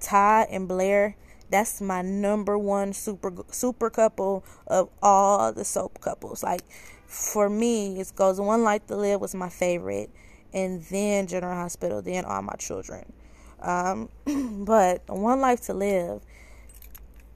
[0.00, 1.16] Todd and Blair
[1.50, 6.42] that's my number one super super couple of all the soap couples.
[6.42, 6.62] Like
[7.06, 10.10] for me, it goes One Life to Live was my favorite,
[10.52, 13.12] and then General Hospital, then All My Children.
[13.60, 14.08] Um,
[14.64, 16.22] but One Life to Live,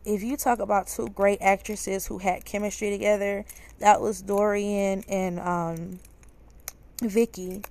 [0.05, 3.44] if you talk about two great actresses who had chemistry together,
[3.79, 6.01] that was Dorian and um,
[6.99, 7.64] Viki.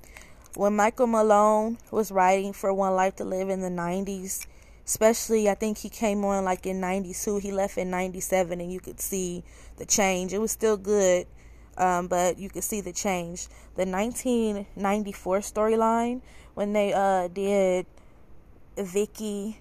[0.56, 4.47] When Michael Malone was writing for One Life to Live in the 90s,
[4.88, 8.80] especially I think he came on like in 92 he left in 97 and you
[8.80, 9.43] could see
[9.76, 10.34] the change.
[10.34, 11.28] It was still good
[11.78, 13.47] um, but you could see the change.
[13.76, 16.21] The 1994 storyline
[16.56, 17.86] when they uh, did
[18.78, 19.58] Viki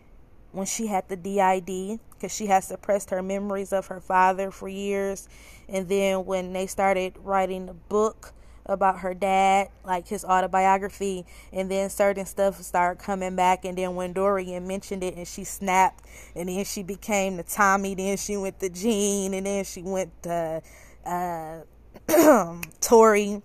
[0.53, 4.69] when she had the DID because she has suppressed her memories of her father for
[4.69, 5.29] years.
[5.69, 8.33] And then when they started writing the book
[8.69, 13.65] about her dad, like his autobiography, and then certain stuff started coming back.
[13.65, 17.95] And then when Dorian mentioned it, and she snapped, and then she became the Tommy,
[17.95, 20.63] then she went to Jean, and then she went to
[21.05, 21.61] uh,
[22.81, 23.43] Tori.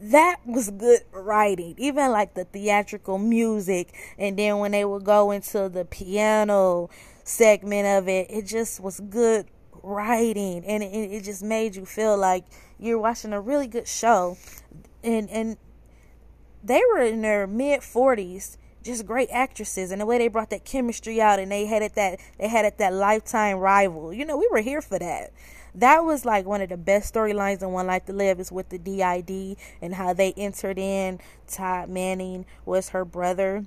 [0.00, 5.32] That was good writing, even like the theatrical music, and then when they would go
[5.32, 6.88] into the piano
[7.24, 9.46] segment of it, it just was good
[9.82, 12.44] writing, and it, it just made you feel like
[12.78, 14.36] you're watching a really good show
[15.02, 15.56] and and
[16.62, 20.64] they were in their mid 40s just great actresses and the way they brought that
[20.64, 24.36] chemistry out and they had it that they had it that lifetime rival you know
[24.36, 25.32] we were here for that
[25.74, 28.68] that was like one of the best storylines in One Life to Live is with
[28.68, 31.20] the DID and how they entered in.
[31.46, 33.64] Todd Manning was her brother.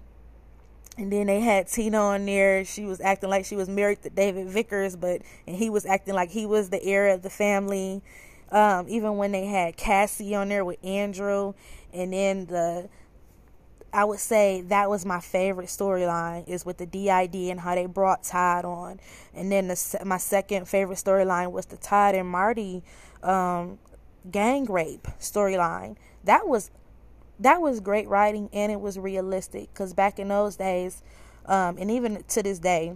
[0.97, 2.65] And then they had Tina on there.
[2.65, 6.13] She was acting like she was married to David Vickers, but and he was acting
[6.13, 8.01] like he was the heir of the family.
[8.51, 11.53] Um, even when they had Cassie on there with Andrew,
[11.93, 12.89] and then the
[13.93, 17.85] I would say that was my favorite storyline is with the DID and how they
[17.85, 18.99] brought Todd on,
[19.33, 22.83] and then the, my second favorite storyline was the Todd and Marty
[23.21, 23.79] um,
[24.29, 25.97] gang rape storyline.
[26.23, 26.71] That was
[27.39, 31.01] that was great writing and it was realistic because back in those days,
[31.47, 32.95] um, and even to this day,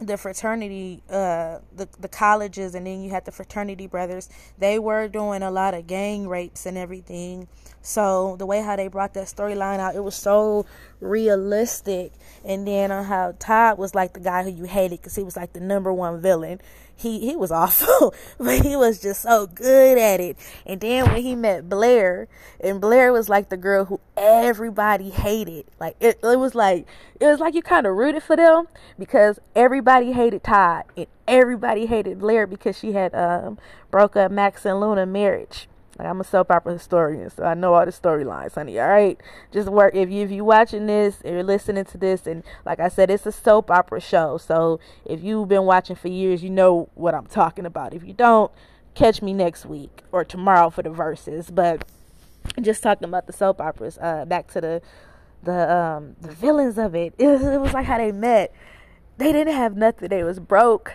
[0.00, 4.28] the fraternity uh the the colleges and then you had the fraternity brothers.
[4.58, 7.48] They were doing a lot of gang rapes and everything
[7.82, 10.64] so the way how they brought that storyline out it was so
[11.00, 12.12] realistic
[12.44, 15.36] and then on how todd was like the guy who you hated because he was
[15.36, 16.60] like the number one villain
[17.02, 20.36] he he was awful, but he was just so good at it.
[20.64, 22.28] And then when he met Blair,
[22.60, 25.66] and Blair was like the girl who everybody hated.
[25.80, 26.86] Like it, it was like
[27.20, 28.68] it was like you kind of rooted for them
[28.98, 33.58] because everybody hated Todd and everybody hated Blair because she had um
[33.90, 35.68] broke up Max and Luna marriage.
[35.98, 38.80] Like I'm a soap opera historian, so I know all the storylines, honey.
[38.80, 39.20] All right,
[39.52, 39.94] just work.
[39.94, 43.10] If you if you watching this, if you're listening to this, and like I said,
[43.10, 44.38] it's a soap opera show.
[44.38, 47.92] So if you've been watching for years, you know what I'm talking about.
[47.92, 48.50] If you don't,
[48.94, 51.54] catch me next week or tomorrow for the Verzuz.
[51.54, 51.86] But
[52.60, 53.98] just talking about the soap operas.
[54.00, 54.82] Uh, back to the
[55.42, 57.14] the um the villains of it.
[57.18, 58.54] It was, it was like how they met.
[59.18, 60.08] They didn't have nothing.
[60.08, 60.94] They was broke.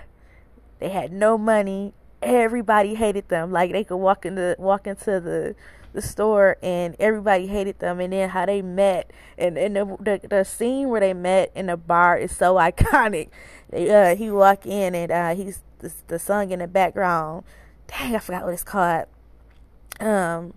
[0.79, 1.93] They had no money
[2.35, 3.51] everybody hated them.
[3.51, 5.55] Like they could walk into walk into the
[5.93, 7.99] the store and everybody hated them.
[7.99, 11.67] And then how they met and, and the, the, the scene where they met in
[11.67, 13.29] the bar is so iconic.
[13.69, 17.43] They, uh, he walk in and uh, he's the, the song in the background.
[17.87, 19.05] Dang i forgot what it's called.
[19.99, 20.53] Um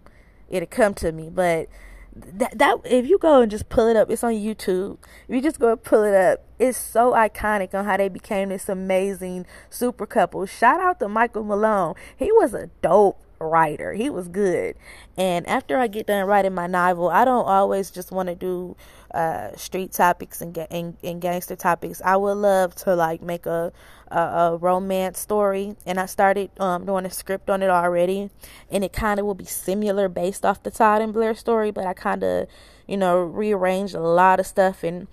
[0.49, 1.69] it'll come to me but
[2.15, 4.99] that that if you go and just pull it up, it's on YouTube.
[5.29, 8.49] If you just go and pull it up, it's so iconic on how they became
[8.49, 10.45] this amazing super couple.
[10.47, 11.95] Shout out to Michael Malone.
[12.17, 13.95] He was a dope writer.
[13.95, 14.77] He was good.
[15.17, 18.77] And after I get done writing my novel, I don't always just want to do
[19.13, 22.01] uh, street topics and, and and gangster topics.
[22.05, 23.73] I would love to like make a
[24.11, 28.31] a, a romance story, and I started um, doing a script on it already,
[28.71, 31.87] and it kind of will be similar based off the Todd and Blair story, but
[31.87, 32.49] I kind of
[32.87, 35.07] you know rearranged a lot of stuff and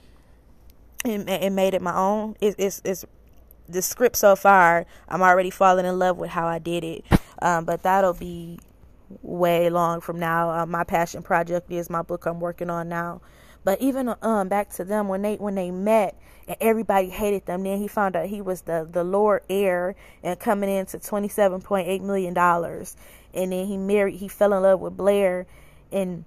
[1.05, 2.35] and, and made it my own.
[2.41, 3.05] It, it's it's
[3.67, 4.85] the script so far.
[5.09, 7.05] I'm already falling in love with how I did it,
[7.41, 8.59] um, but that'll be
[9.21, 10.49] way long from now.
[10.49, 13.21] Uh, my passion project is my book I'm working on now.
[13.67, 16.15] But even um back to them when they when they met
[16.47, 17.63] and everybody hated them.
[17.63, 19.93] Then he found out he was the the Lord heir
[20.23, 22.95] and coming into twenty seven point eight million dollars.
[23.33, 25.47] And then he married he fell in love with Blair
[25.91, 26.23] and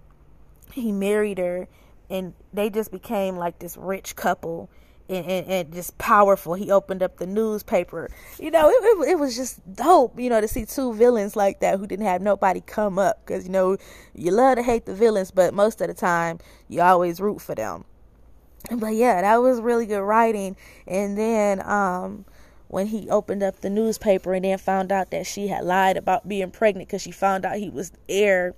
[0.74, 1.66] he married her
[2.11, 4.68] and they just became like this rich couple
[5.11, 6.54] and, and, and, just powerful.
[6.54, 8.08] He opened up the newspaper.
[8.38, 11.61] You know, it, it, it, was just dope, you know, to see two villains like
[11.61, 13.20] that who didn't have nobody come up.
[13.24, 13.76] Because, you know,
[14.14, 16.38] you love to hate the villains, but most of the time,
[16.68, 17.84] you always root for them.
[18.70, 20.56] But yeah, that was really good writing.
[20.86, 22.24] And then, um,
[22.68, 26.28] when he opened up the newspaper and then found out that she had lied about
[26.28, 28.54] being pregnant because she found out he was heir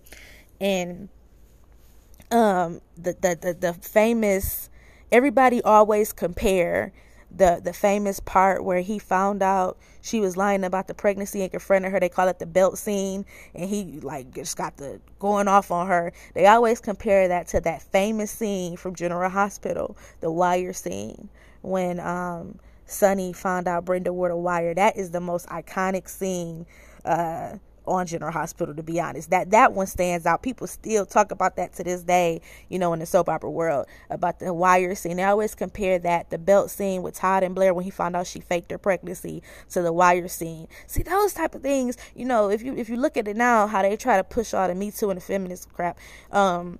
[0.60, 1.08] and
[2.30, 4.68] um the, the the the famous
[5.12, 6.92] everybody always compare
[7.34, 11.50] the the famous part where he found out she was lying about the pregnancy and
[11.50, 12.00] confronted her.
[12.00, 15.86] They call it the belt scene, and he like just got the going off on
[15.86, 16.12] her.
[16.34, 21.28] They always compare that to that famous scene from General Hospital, the wire scene,
[21.62, 24.74] when um Sonny found out Brenda wore the wire.
[24.74, 26.66] That is the most iconic scene.
[27.04, 27.56] Uh,
[27.86, 29.30] on General Hospital to be honest.
[29.30, 30.42] That that one stands out.
[30.42, 33.86] People still talk about that to this day, you know, in the soap opera world
[34.10, 35.16] about the wire scene.
[35.16, 38.26] They always compare that the belt scene with Todd and Blair when he found out
[38.26, 40.68] she faked her pregnancy to the wire scene.
[40.86, 43.66] See those type of things, you know, if you if you look at it now
[43.66, 45.98] how they try to push all the Me Too and the feminist crap,
[46.30, 46.78] um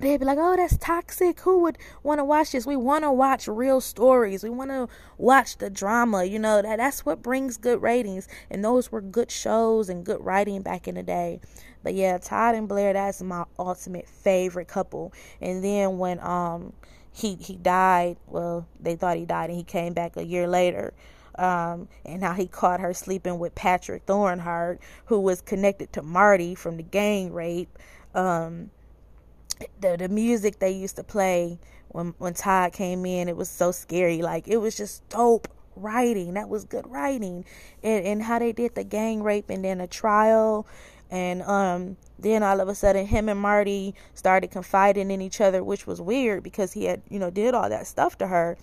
[0.00, 1.40] they'd be like, oh, that's toxic.
[1.40, 2.66] Who would want to watch this?
[2.66, 4.42] We want to watch real stories.
[4.42, 4.88] We want to
[5.18, 6.24] watch the drama.
[6.24, 8.28] You know, that that's what brings good ratings.
[8.50, 11.40] And those were good shows and good writing back in the day.
[11.82, 15.12] But yeah, Todd and Blair, that's my ultimate favorite couple.
[15.40, 16.72] And then when um
[17.12, 20.94] he he died, well, they thought he died and he came back a year later.
[21.36, 26.54] Um, and how he caught her sleeping with Patrick Thornhart, who was connected to Marty
[26.54, 27.78] from the gang rape.
[28.14, 28.70] Um,
[29.80, 31.58] the the music they used to play
[31.88, 34.22] when when Todd came in, it was so scary.
[34.22, 36.34] Like it was just dope writing.
[36.34, 37.44] That was good writing,
[37.82, 40.66] and and how they did the gang rape and then a trial,
[41.10, 45.64] and um then all of a sudden him and Marty started confiding in each other,
[45.64, 48.56] which was weird because he had you know did all that stuff to her.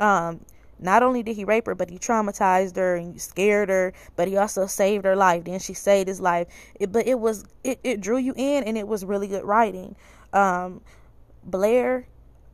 [0.00, 0.40] Um,
[0.80, 4.36] not only did he rape her, but he traumatized her and scared her, but he
[4.36, 5.44] also saved her life.
[5.44, 6.48] Then she saved his life.
[6.74, 9.94] It, but it was it, it drew you in and it was really good writing.
[10.34, 10.82] Um,
[11.44, 12.06] Blair,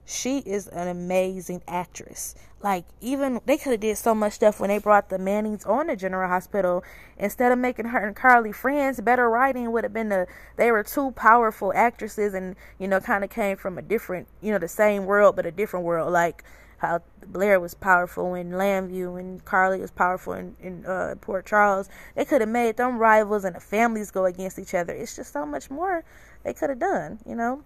[0.04, 2.34] she is an amazing actress.
[2.62, 5.86] Like even they could have did so much stuff when they brought the Mannings on
[5.86, 6.84] the General Hospital.
[7.16, 10.26] Instead of making her and Carly friends, better writing would have been the
[10.56, 14.52] they were two powerful actresses and you know kind of came from a different you
[14.52, 16.12] know the same world but a different world.
[16.12, 16.44] Like
[16.78, 21.88] how Blair was powerful in Llanview and Carly was powerful in, in uh, Port Charles.
[22.14, 24.92] They could have made them rivals and the families go against each other.
[24.92, 26.04] It's just so much more
[26.42, 27.62] they could have done, you know.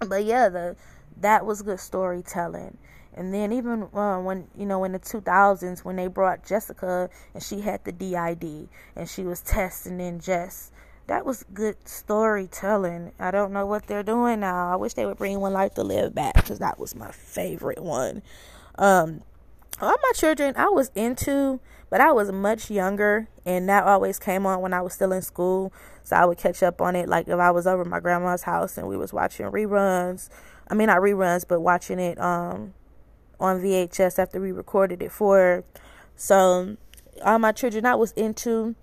[0.00, 0.76] But yeah, the
[1.20, 2.78] that was good storytelling.
[3.14, 7.42] And then even uh, when you know in the 2000s when they brought Jessica and
[7.42, 10.70] she had the DID and she was testing in Jess,
[11.08, 13.12] that was good storytelling.
[13.18, 14.72] I don't know what they're doing now.
[14.72, 17.82] I wish they would bring One Life to Live back because that was my favorite
[17.82, 18.22] one.
[18.76, 19.22] Um,
[19.80, 21.60] all my children I was into,
[21.90, 25.22] but I was much younger, and that always came on when I was still in
[25.22, 25.72] school.
[26.02, 28.78] So I would catch up on it, like if I was over my grandma's house
[28.78, 30.28] and we was watching reruns.
[30.68, 32.74] I mean, not reruns, but watching it um
[33.40, 35.38] on VHS after we recorded it for.
[35.38, 35.64] Her.
[36.16, 36.76] So
[37.22, 38.74] all my children I was into,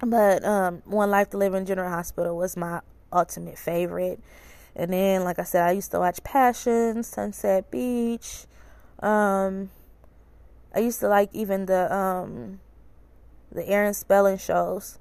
[0.00, 2.80] but um, One Life to Live in General Hospital was my
[3.12, 4.20] ultimate favorite.
[4.74, 8.44] And then, like I said, I used to watch Passion, Sunset Beach.
[9.00, 9.70] Um,
[10.76, 12.60] I used to like even the um
[13.50, 14.98] the Aaron Spelling shows.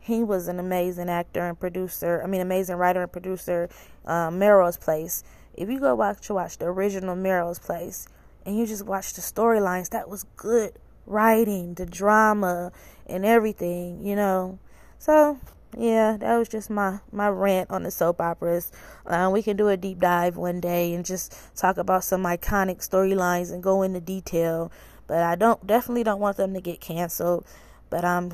[0.00, 2.22] He was an amazing actor and producer.
[2.24, 3.68] I mean, amazing writer and producer.
[4.06, 5.22] Um, Melrose Place.
[5.54, 8.08] If you go watch to watch the original Melrose Place,
[8.46, 10.72] and you just watch the storylines, that was good
[11.04, 12.72] writing, the drama,
[13.06, 14.04] and everything.
[14.04, 14.58] You know,
[14.98, 15.38] so
[15.76, 18.72] yeah, that was just my my rant on the soap operas.
[19.06, 22.78] Uh, we can do a deep dive one day and just talk about some iconic
[22.78, 24.72] storylines and go into detail
[25.12, 27.44] but I don't definitely don't want them to get canceled.
[27.90, 28.32] But I'm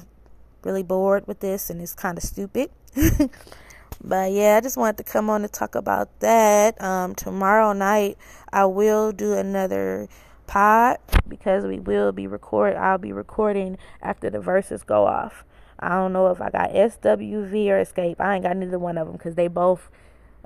[0.63, 2.71] really bored with this and it's kind of stupid.
[4.01, 6.81] but yeah, I just wanted to come on to talk about that.
[6.81, 8.17] Um, tomorrow night
[8.53, 10.07] I will do another
[10.47, 12.77] pod because we will be record.
[12.77, 15.43] I'll be recording after the Verzuz go off.
[15.81, 18.21] I don't know if I got SWV or Xscape.
[18.21, 19.91] I ain't got neither one of them because they both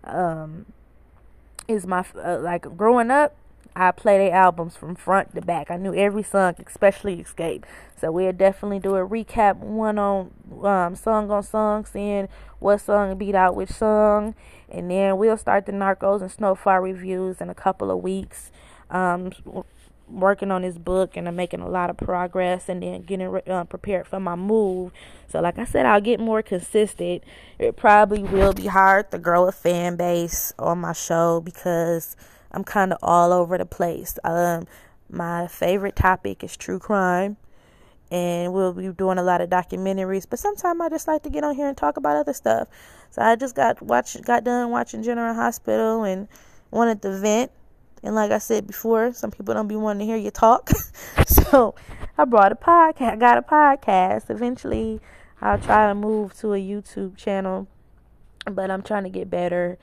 [0.04, 0.64] um
[1.68, 3.36] is my uh, like growing up
[3.74, 5.70] I play their albums from front to back.
[5.70, 7.64] I knew every song, especially Xscape.
[7.98, 10.30] So we'll definitely do a recap one on
[10.62, 14.34] um, song on song, seeing what song beat out which song.
[14.68, 18.50] And then we'll start the Narcos and Snowfall reviews in a couple of weeks.
[18.90, 19.32] Um,
[20.12, 23.64] working on this book and I'm making a lot of progress and then getting uh,
[23.64, 24.92] prepared for my move.
[25.28, 27.22] So, like I said, I'll get more consistent.
[27.58, 32.16] It probably will be hard to grow a fan base on my show because
[32.52, 34.18] I'm kind of all over the place.
[34.24, 34.66] Um,
[35.10, 37.36] my favorite topic is true crime,
[38.10, 40.26] and we'll be doing a lot of documentaries.
[40.28, 42.68] But sometimes I just like to get on here and talk about other stuff.
[43.10, 46.28] So I just got watch got done watching General Hospital and
[46.70, 47.50] wanted to vent.
[48.02, 50.70] And like I said before, some people don't be wanting to hear you talk.
[51.26, 51.74] so
[52.18, 53.12] I brought a podcast.
[53.12, 54.28] I got a podcast.
[54.28, 55.00] Eventually,
[55.40, 57.68] I'll try to move to a YouTube channel,
[58.50, 59.78] but I'm trying to get better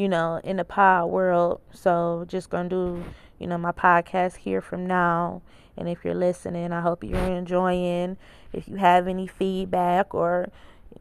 [0.00, 1.60] you know, in the pod world.
[1.74, 3.04] So just gonna do,
[3.38, 5.42] you know, my podcast here from now.
[5.76, 8.16] And if you're listening, I hope you're enjoying.
[8.50, 10.48] If you have any feedback or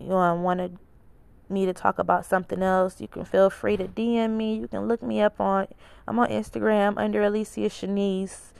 [0.01, 0.71] you know, want to
[1.47, 4.55] me to talk about something else, you can feel free to DM me.
[4.55, 5.67] You can look me up on
[6.05, 8.51] I'm on Instagram under Alicia Shanice.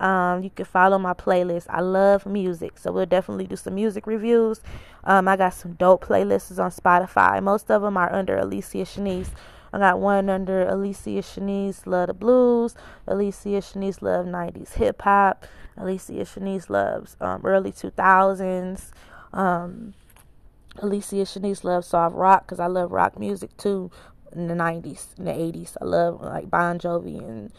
[0.00, 1.66] Um, you can follow my playlist.
[1.68, 4.62] I love music, so we'll definitely do some music reviews.
[5.04, 7.42] Um, I got some dope playlists on Spotify.
[7.42, 9.28] Most of them are under Alicia Shanice.
[9.72, 12.74] I got one under Alicia Shanice Love the Blues,
[13.06, 15.46] Alicia Shanice Love 90s Hip Hop,
[15.76, 18.90] Alicia Shanice loves um, early 2000s.
[19.32, 19.94] Um,
[20.78, 23.90] Alicia Shanice loves soft rock because I love rock music too
[24.34, 25.76] in the 90s, in the 80s.
[25.80, 27.52] I love like Bon Jovi and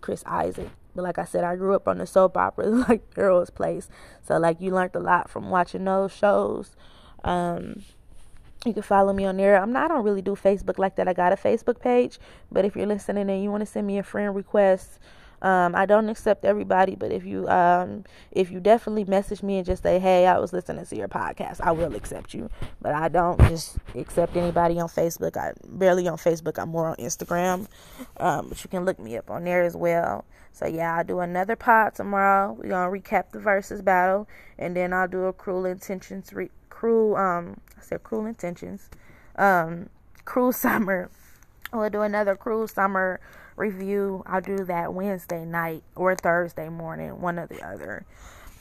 [0.00, 0.70] Chris Isaak.
[0.94, 3.88] But like I said, I grew up on the soap operas like Girls Place.
[4.22, 6.76] So like you learned a lot from watching those shows.
[7.24, 7.82] Um,
[8.64, 9.60] you can follow me on there.
[9.60, 11.08] I'm not I don't really do Facebook like that.
[11.08, 12.18] I got a Facebook page,
[12.50, 14.98] but if you're listening and you want to send me a friend request,
[15.42, 19.66] um, I don't accept everybody, but if you um, if you definitely message me and
[19.66, 22.48] just say, "Hey, I was listening to your podcast," I will accept you.
[22.80, 25.36] But I don't just accept anybody on Facebook.
[25.36, 26.60] I barely on Facebook.
[26.60, 27.66] I'm more on Instagram.
[28.18, 30.24] Um, but you can look me up on there as well.
[30.52, 32.52] So yeah, I'll do another pod tomorrow.
[32.52, 36.50] We're gonna recap the Verzuz battle, and then I'll do a cruel intentions re-
[36.82, 38.90] cruel um I said cruel intentions.
[39.36, 39.88] Um
[40.24, 41.10] cruel summer.
[41.72, 43.20] We'll do another cruel summer
[43.56, 44.24] review.
[44.26, 48.04] I'll do that Wednesday night or Thursday morning, one or the other.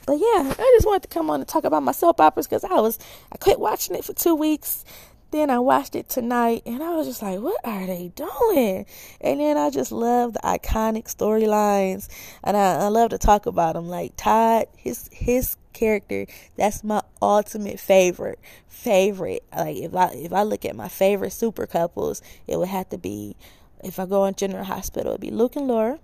[0.05, 2.63] But yeah, I just wanted to come on and talk about my soap operas because
[2.63, 2.99] I was
[3.31, 4.85] I quit watching it for two weeks
[5.31, 8.85] then I watched it tonight and I was just like, what are they doing?
[9.21, 12.09] And then I just love the iconic storylines
[12.43, 13.87] and I, I love to talk about them.
[13.87, 16.27] Like Todd, his his character,
[16.57, 18.39] that's my ultimate favorite.
[18.67, 19.43] Favorite.
[19.55, 22.97] Like if I if I look at my favorite super couples, it would have to
[22.97, 23.37] be
[23.83, 25.99] if I go on General Hospital, it'd be Luke and Laura.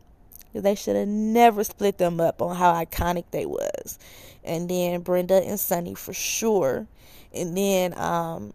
[0.54, 4.00] They should have never split them up on how iconic they was.
[4.44, 6.88] And then Brenda and Sonny for sure.
[7.34, 8.54] And then um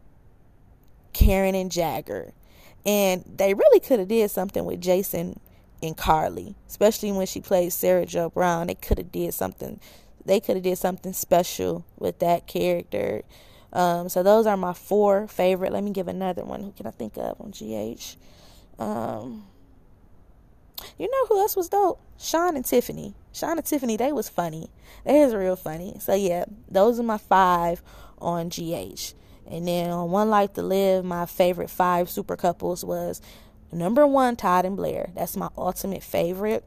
[1.12, 2.32] Karen and Jagger.
[2.84, 5.38] And they really could have did something with Jason
[5.82, 8.66] and Carly, especially when she played Sarah Joy Brown.
[8.66, 9.80] They could have did something.
[10.24, 13.22] They could have did something special with that character.
[13.72, 15.72] Um, so those are my four favorite.
[15.72, 16.62] Let me give another one.
[16.62, 18.16] Who can I think of on GH?
[18.80, 19.46] Um,
[20.98, 22.00] you know who else was dope?
[22.18, 23.14] Sean and Tiffany.
[23.32, 24.68] Sean and Tiffany, they was funny.
[25.04, 25.96] They was real funny.
[26.00, 27.82] So yeah, those are my five
[28.18, 29.14] on GH.
[29.50, 33.20] And then on One Life to Live, my favorite five super couples was
[33.70, 35.10] number one, Todd and Blair.
[35.14, 36.64] That's my ultimate favorite.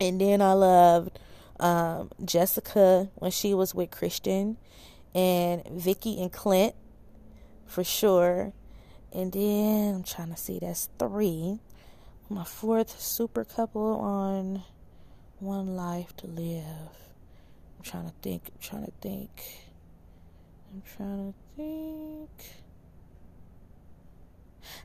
[0.00, 1.18] And then I loved
[1.60, 4.56] um, Jessica when she was with Cristian,
[5.14, 6.74] and Viki and Clint
[7.66, 8.52] for sure.
[9.12, 11.60] And then I'm trying to see, that's three.
[12.28, 14.64] My fourth super couple on
[15.38, 16.64] One Life to Live.
[17.78, 18.50] I'm trying to think.
[18.52, 19.30] I'm trying to think.
[20.72, 22.30] I'm trying to think.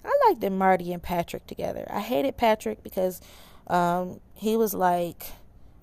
[0.03, 1.85] I liked that Marty and Patrick together.
[1.89, 3.21] I hated Patrick because
[3.67, 5.25] um, he was like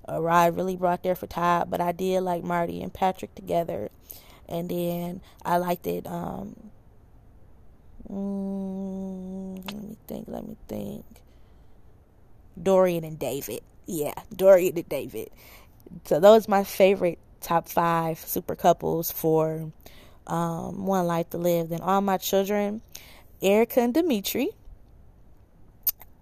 [0.07, 3.91] a ride really brought there for Todd, but I did like Marty and Patrick together.
[4.49, 6.07] And then I liked it.
[6.07, 6.71] Um,
[8.11, 10.25] mm, let me think.
[10.29, 11.05] Let me think.
[12.61, 13.61] Dorian and David.
[13.87, 15.31] Yeah, Dorian and David.
[16.05, 19.71] So those my favorite top five super couples for
[20.29, 21.69] um, One Life to Live.
[21.69, 22.83] Then all my children,
[23.43, 24.51] Erica and Dimitri.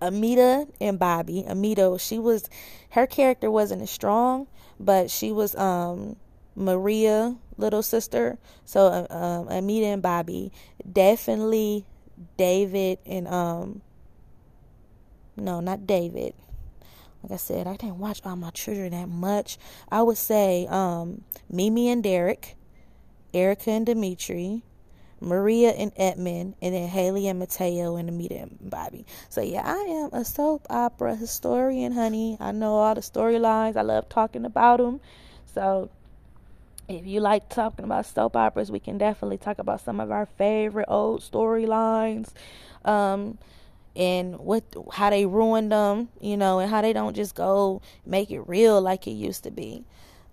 [0.00, 1.42] Anita and Bobby.
[1.46, 2.50] Anita, she was
[2.90, 4.46] her character wasn't as strong,
[4.78, 6.16] but she was um
[6.54, 8.38] Maria little sister.
[8.66, 10.52] So uh, um Anita and Bobby,
[10.92, 11.86] definitely
[12.36, 13.80] David and um
[15.36, 16.34] no, not David.
[17.22, 19.58] Like I said, I didn't watch all my children that much.
[19.90, 22.56] I would say um, Mimi and Derek,
[23.36, 24.62] Erica and Dimitri,
[25.20, 29.04] Maria and Edmund, and then Hayley and Mateo and Anita and Bobby.
[29.28, 32.38] So yeah, I am a soap opera historian, honey.
[32.40, 33.76] I know all the storylines.
[33.76, 35.00] I love talking about them.
[35.54, 35.90] So
[36.88, 40.26] if you like talking about soap operas, we can definitely talk about some of our
[40.26, 42.30] favorite old storylines.
[42.84, 43.36] Um,
[43.94, 48.30] and what how they ruined them, you know, and how they don't just go make
[48.30, 49.84] it real like it used to be.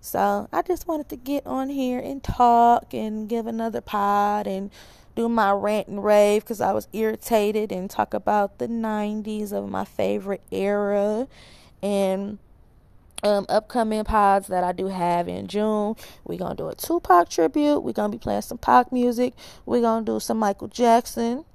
[0.03, 4.69] So I just wanted to get on here and talk and give another pod and
[5.15, 9.69] do my rant and rave because I was irritated and talk about the 90s of
[9.69, 11.29] my favorite era
[11.81, 12.37] and
[13.23, 15.95] um, upcoming pods that I do have in June.
[16.25, 17.79] We're gonna do a Tupac tribute.
[17.79, 19.33] We're gonna be playing some Pac music.
[19.65, 21.45] We're gonna do some Michael Jackson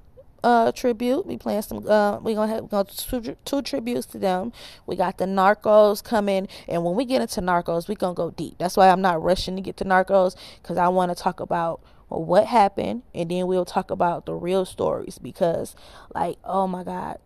[0.44, 1.26] uh tribute.
[1.26, 4.52] We playing some uh we gonna have we gonna two, two tributes to them.
[4.86, 8.56] We got the Narcos coming and when we get into Narcos we gonna go deep.
[8.58, 11.80] That's why I'm not rushing to get to Narcos because I want to talk about
[12.08, 15.76] what happened and then we'll talk about the real stories because
[16.14, 17.18] like oh my god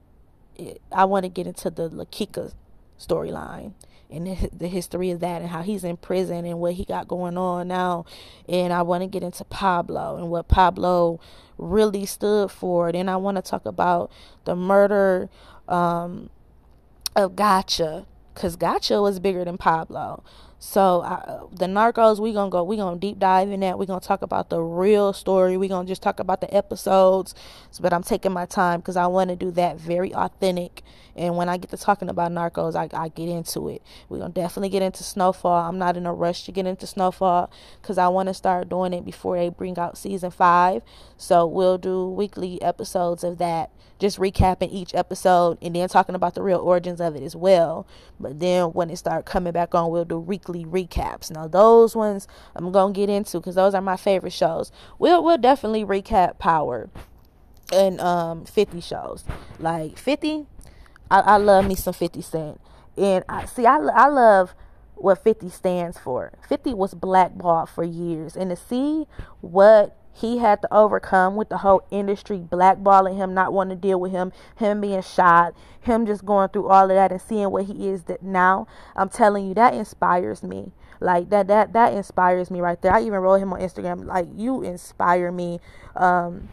[0.56, 2.52] it, I want to get into the La Quica
[2.98, 3.74] storyline
[4.12, 7.36] and the, history of that and how he's in prison and what he got going
[7.36, 8.04] on now.
[8.48, 11.20] And I want to get into Pablo and what Pablo
[11.58, 12.92] really stood for.
[12.92, 14.10] Then I want to talk about
[14.44, 15.28] the murder
[15.68, 16.30] um,
[17.16, 20.22] of Gacha because Gacha was bigger than Pablo.
[20.64, 21.02] So
[21.52, 23.80] the Narcos, we gonna go, we gonna deep dive in that.
[23.80, 25.56] We gonna talk about the real story.
[25.56, 27.34] We gonna just talk about the episodes.
[27.72, 30.84] So, but I'm taking my time because I want to do that very authentic.
[31.16, 33.82] And when I get to talking about Narcos, I, I get into it.
[34.08, 35.68] We gonna definitely get into Snowfall.
[35.68, 38.92] I'm not in a rush to get into Snowfall because I want to start doing
[38.92, 40.82] it before they bring out season five.
[41.16, 43.72] So we'll do weekly episodes of that
[44.02, 47.86] just recapping each episode and then talking about the real origins of it as well.
[48.18, 51.30] But then when it start coming back on, we'll do weekly recaps.
[51.30, 52.26] Now those ones
[52.56, 54.72] I'm gonna get into because those are my favorite shows.
[54.98, 56.90] We'll we'll definitely recap Power
[57.72, 59.24] and um 50 shows.
[59.60, 60.46] Like 50,
[61.08, 62.60] I, I love me some 50 Cent,
[62.96, 64.52] and I see I I love
[64.96, 66.32] what 50 stands for.
[66.48, 69.06] 50 was blackballed for years, and to see
[69.40, 73.98] what he had to overcome with the whole industry blackballing him, not wanting to deal
[73.98, 77.64] with him, him being shot, him just going through all of that and seeing what
[77.64, 78.66] he is that now.
[78.94, 80.72] I'm telling you, that inspires me.
[81.00, 82.94] Like that that that inspires me right there.
[82.94, 85.60] I even wrote him on Instagram, like you inspire me.
[85.96, 86.48] Um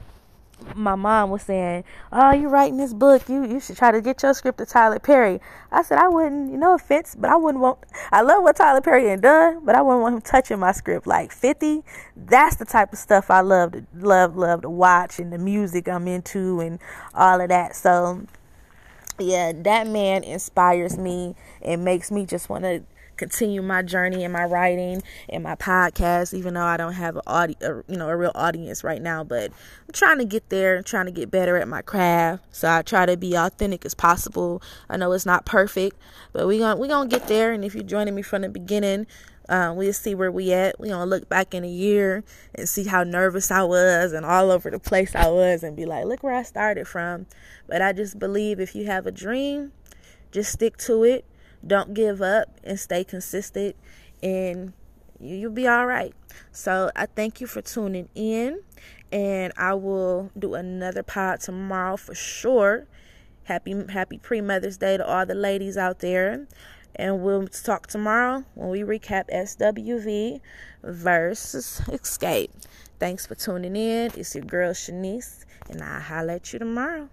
[0.75, 3.27] my mom was saying, "Oh, you're writing this book?
[3.29, 5.39] You you should try to get your script to Tyler Perry."
[5.71, 7.79] I said, "I wouldn't, you know, offense, but I wouldn't want.
[8.11, 11.07] I love what Tyler Perry had done, but I wouldn't want him touching my script.
[11.07, 11.83] Like Fifty,
[12.15, 15.87] that's the type of stuff I love to love love to watch, and the music
[15.87, 16.79] I'm into, and
[17.13, 17.75] all of that.
[17.75, 18.25] So,
[19.17, 22.83] yeah, that man inspires me and makes me just want to
[23.19, 27.29] continue my journey in my writing and my podcast, even though I don't have a
[27.29, 29.23] audio, you know, a real audience right now.
[29.23, 32.43] But I'm trying to get there, and trying to get better at my craft.
[32.51, 34.61] So I try to be authentic as possible.
[34.89, 35.97] I know it's not perfect,
[36.33, 37.51] but we gonna we gonna get there.
[37.51, 39.05] And if you're joining me from the beginning,
[39.49, 40.79] um, we'll see where we at.
[40.79, 42.23] We gonna look back in a year
[42.55, 45.85] and see how nervous I was and all over the place I was, and be
[45.85, 47.25] like, look where I started from.
[47.67, 49.73] But I just believe if you have a dream,
[50.31, 51.25] just stick to it.
[51.65, 53.75] Don't give up and stay consistent,
[54.23, 54.73] and
[55.19, 56.13] you'll be all right.
[56.51, 58.61] So I thank you for tuning in,
[59.11, 62.87] and I will do another pod tomorrow for sure.
[63.43, 66.47] Happy happy pre Mother's Day to all the ladies out there.
[66.95, 70.41] And we'll talk tomorrow when we recap SWV
[70.83, 72.49] versus Xscape.
[72.99, 74.11] Thanks for tuning in.
[74.15, 77.09] It's your girl Shanice, and I'll holler at you tomorrow.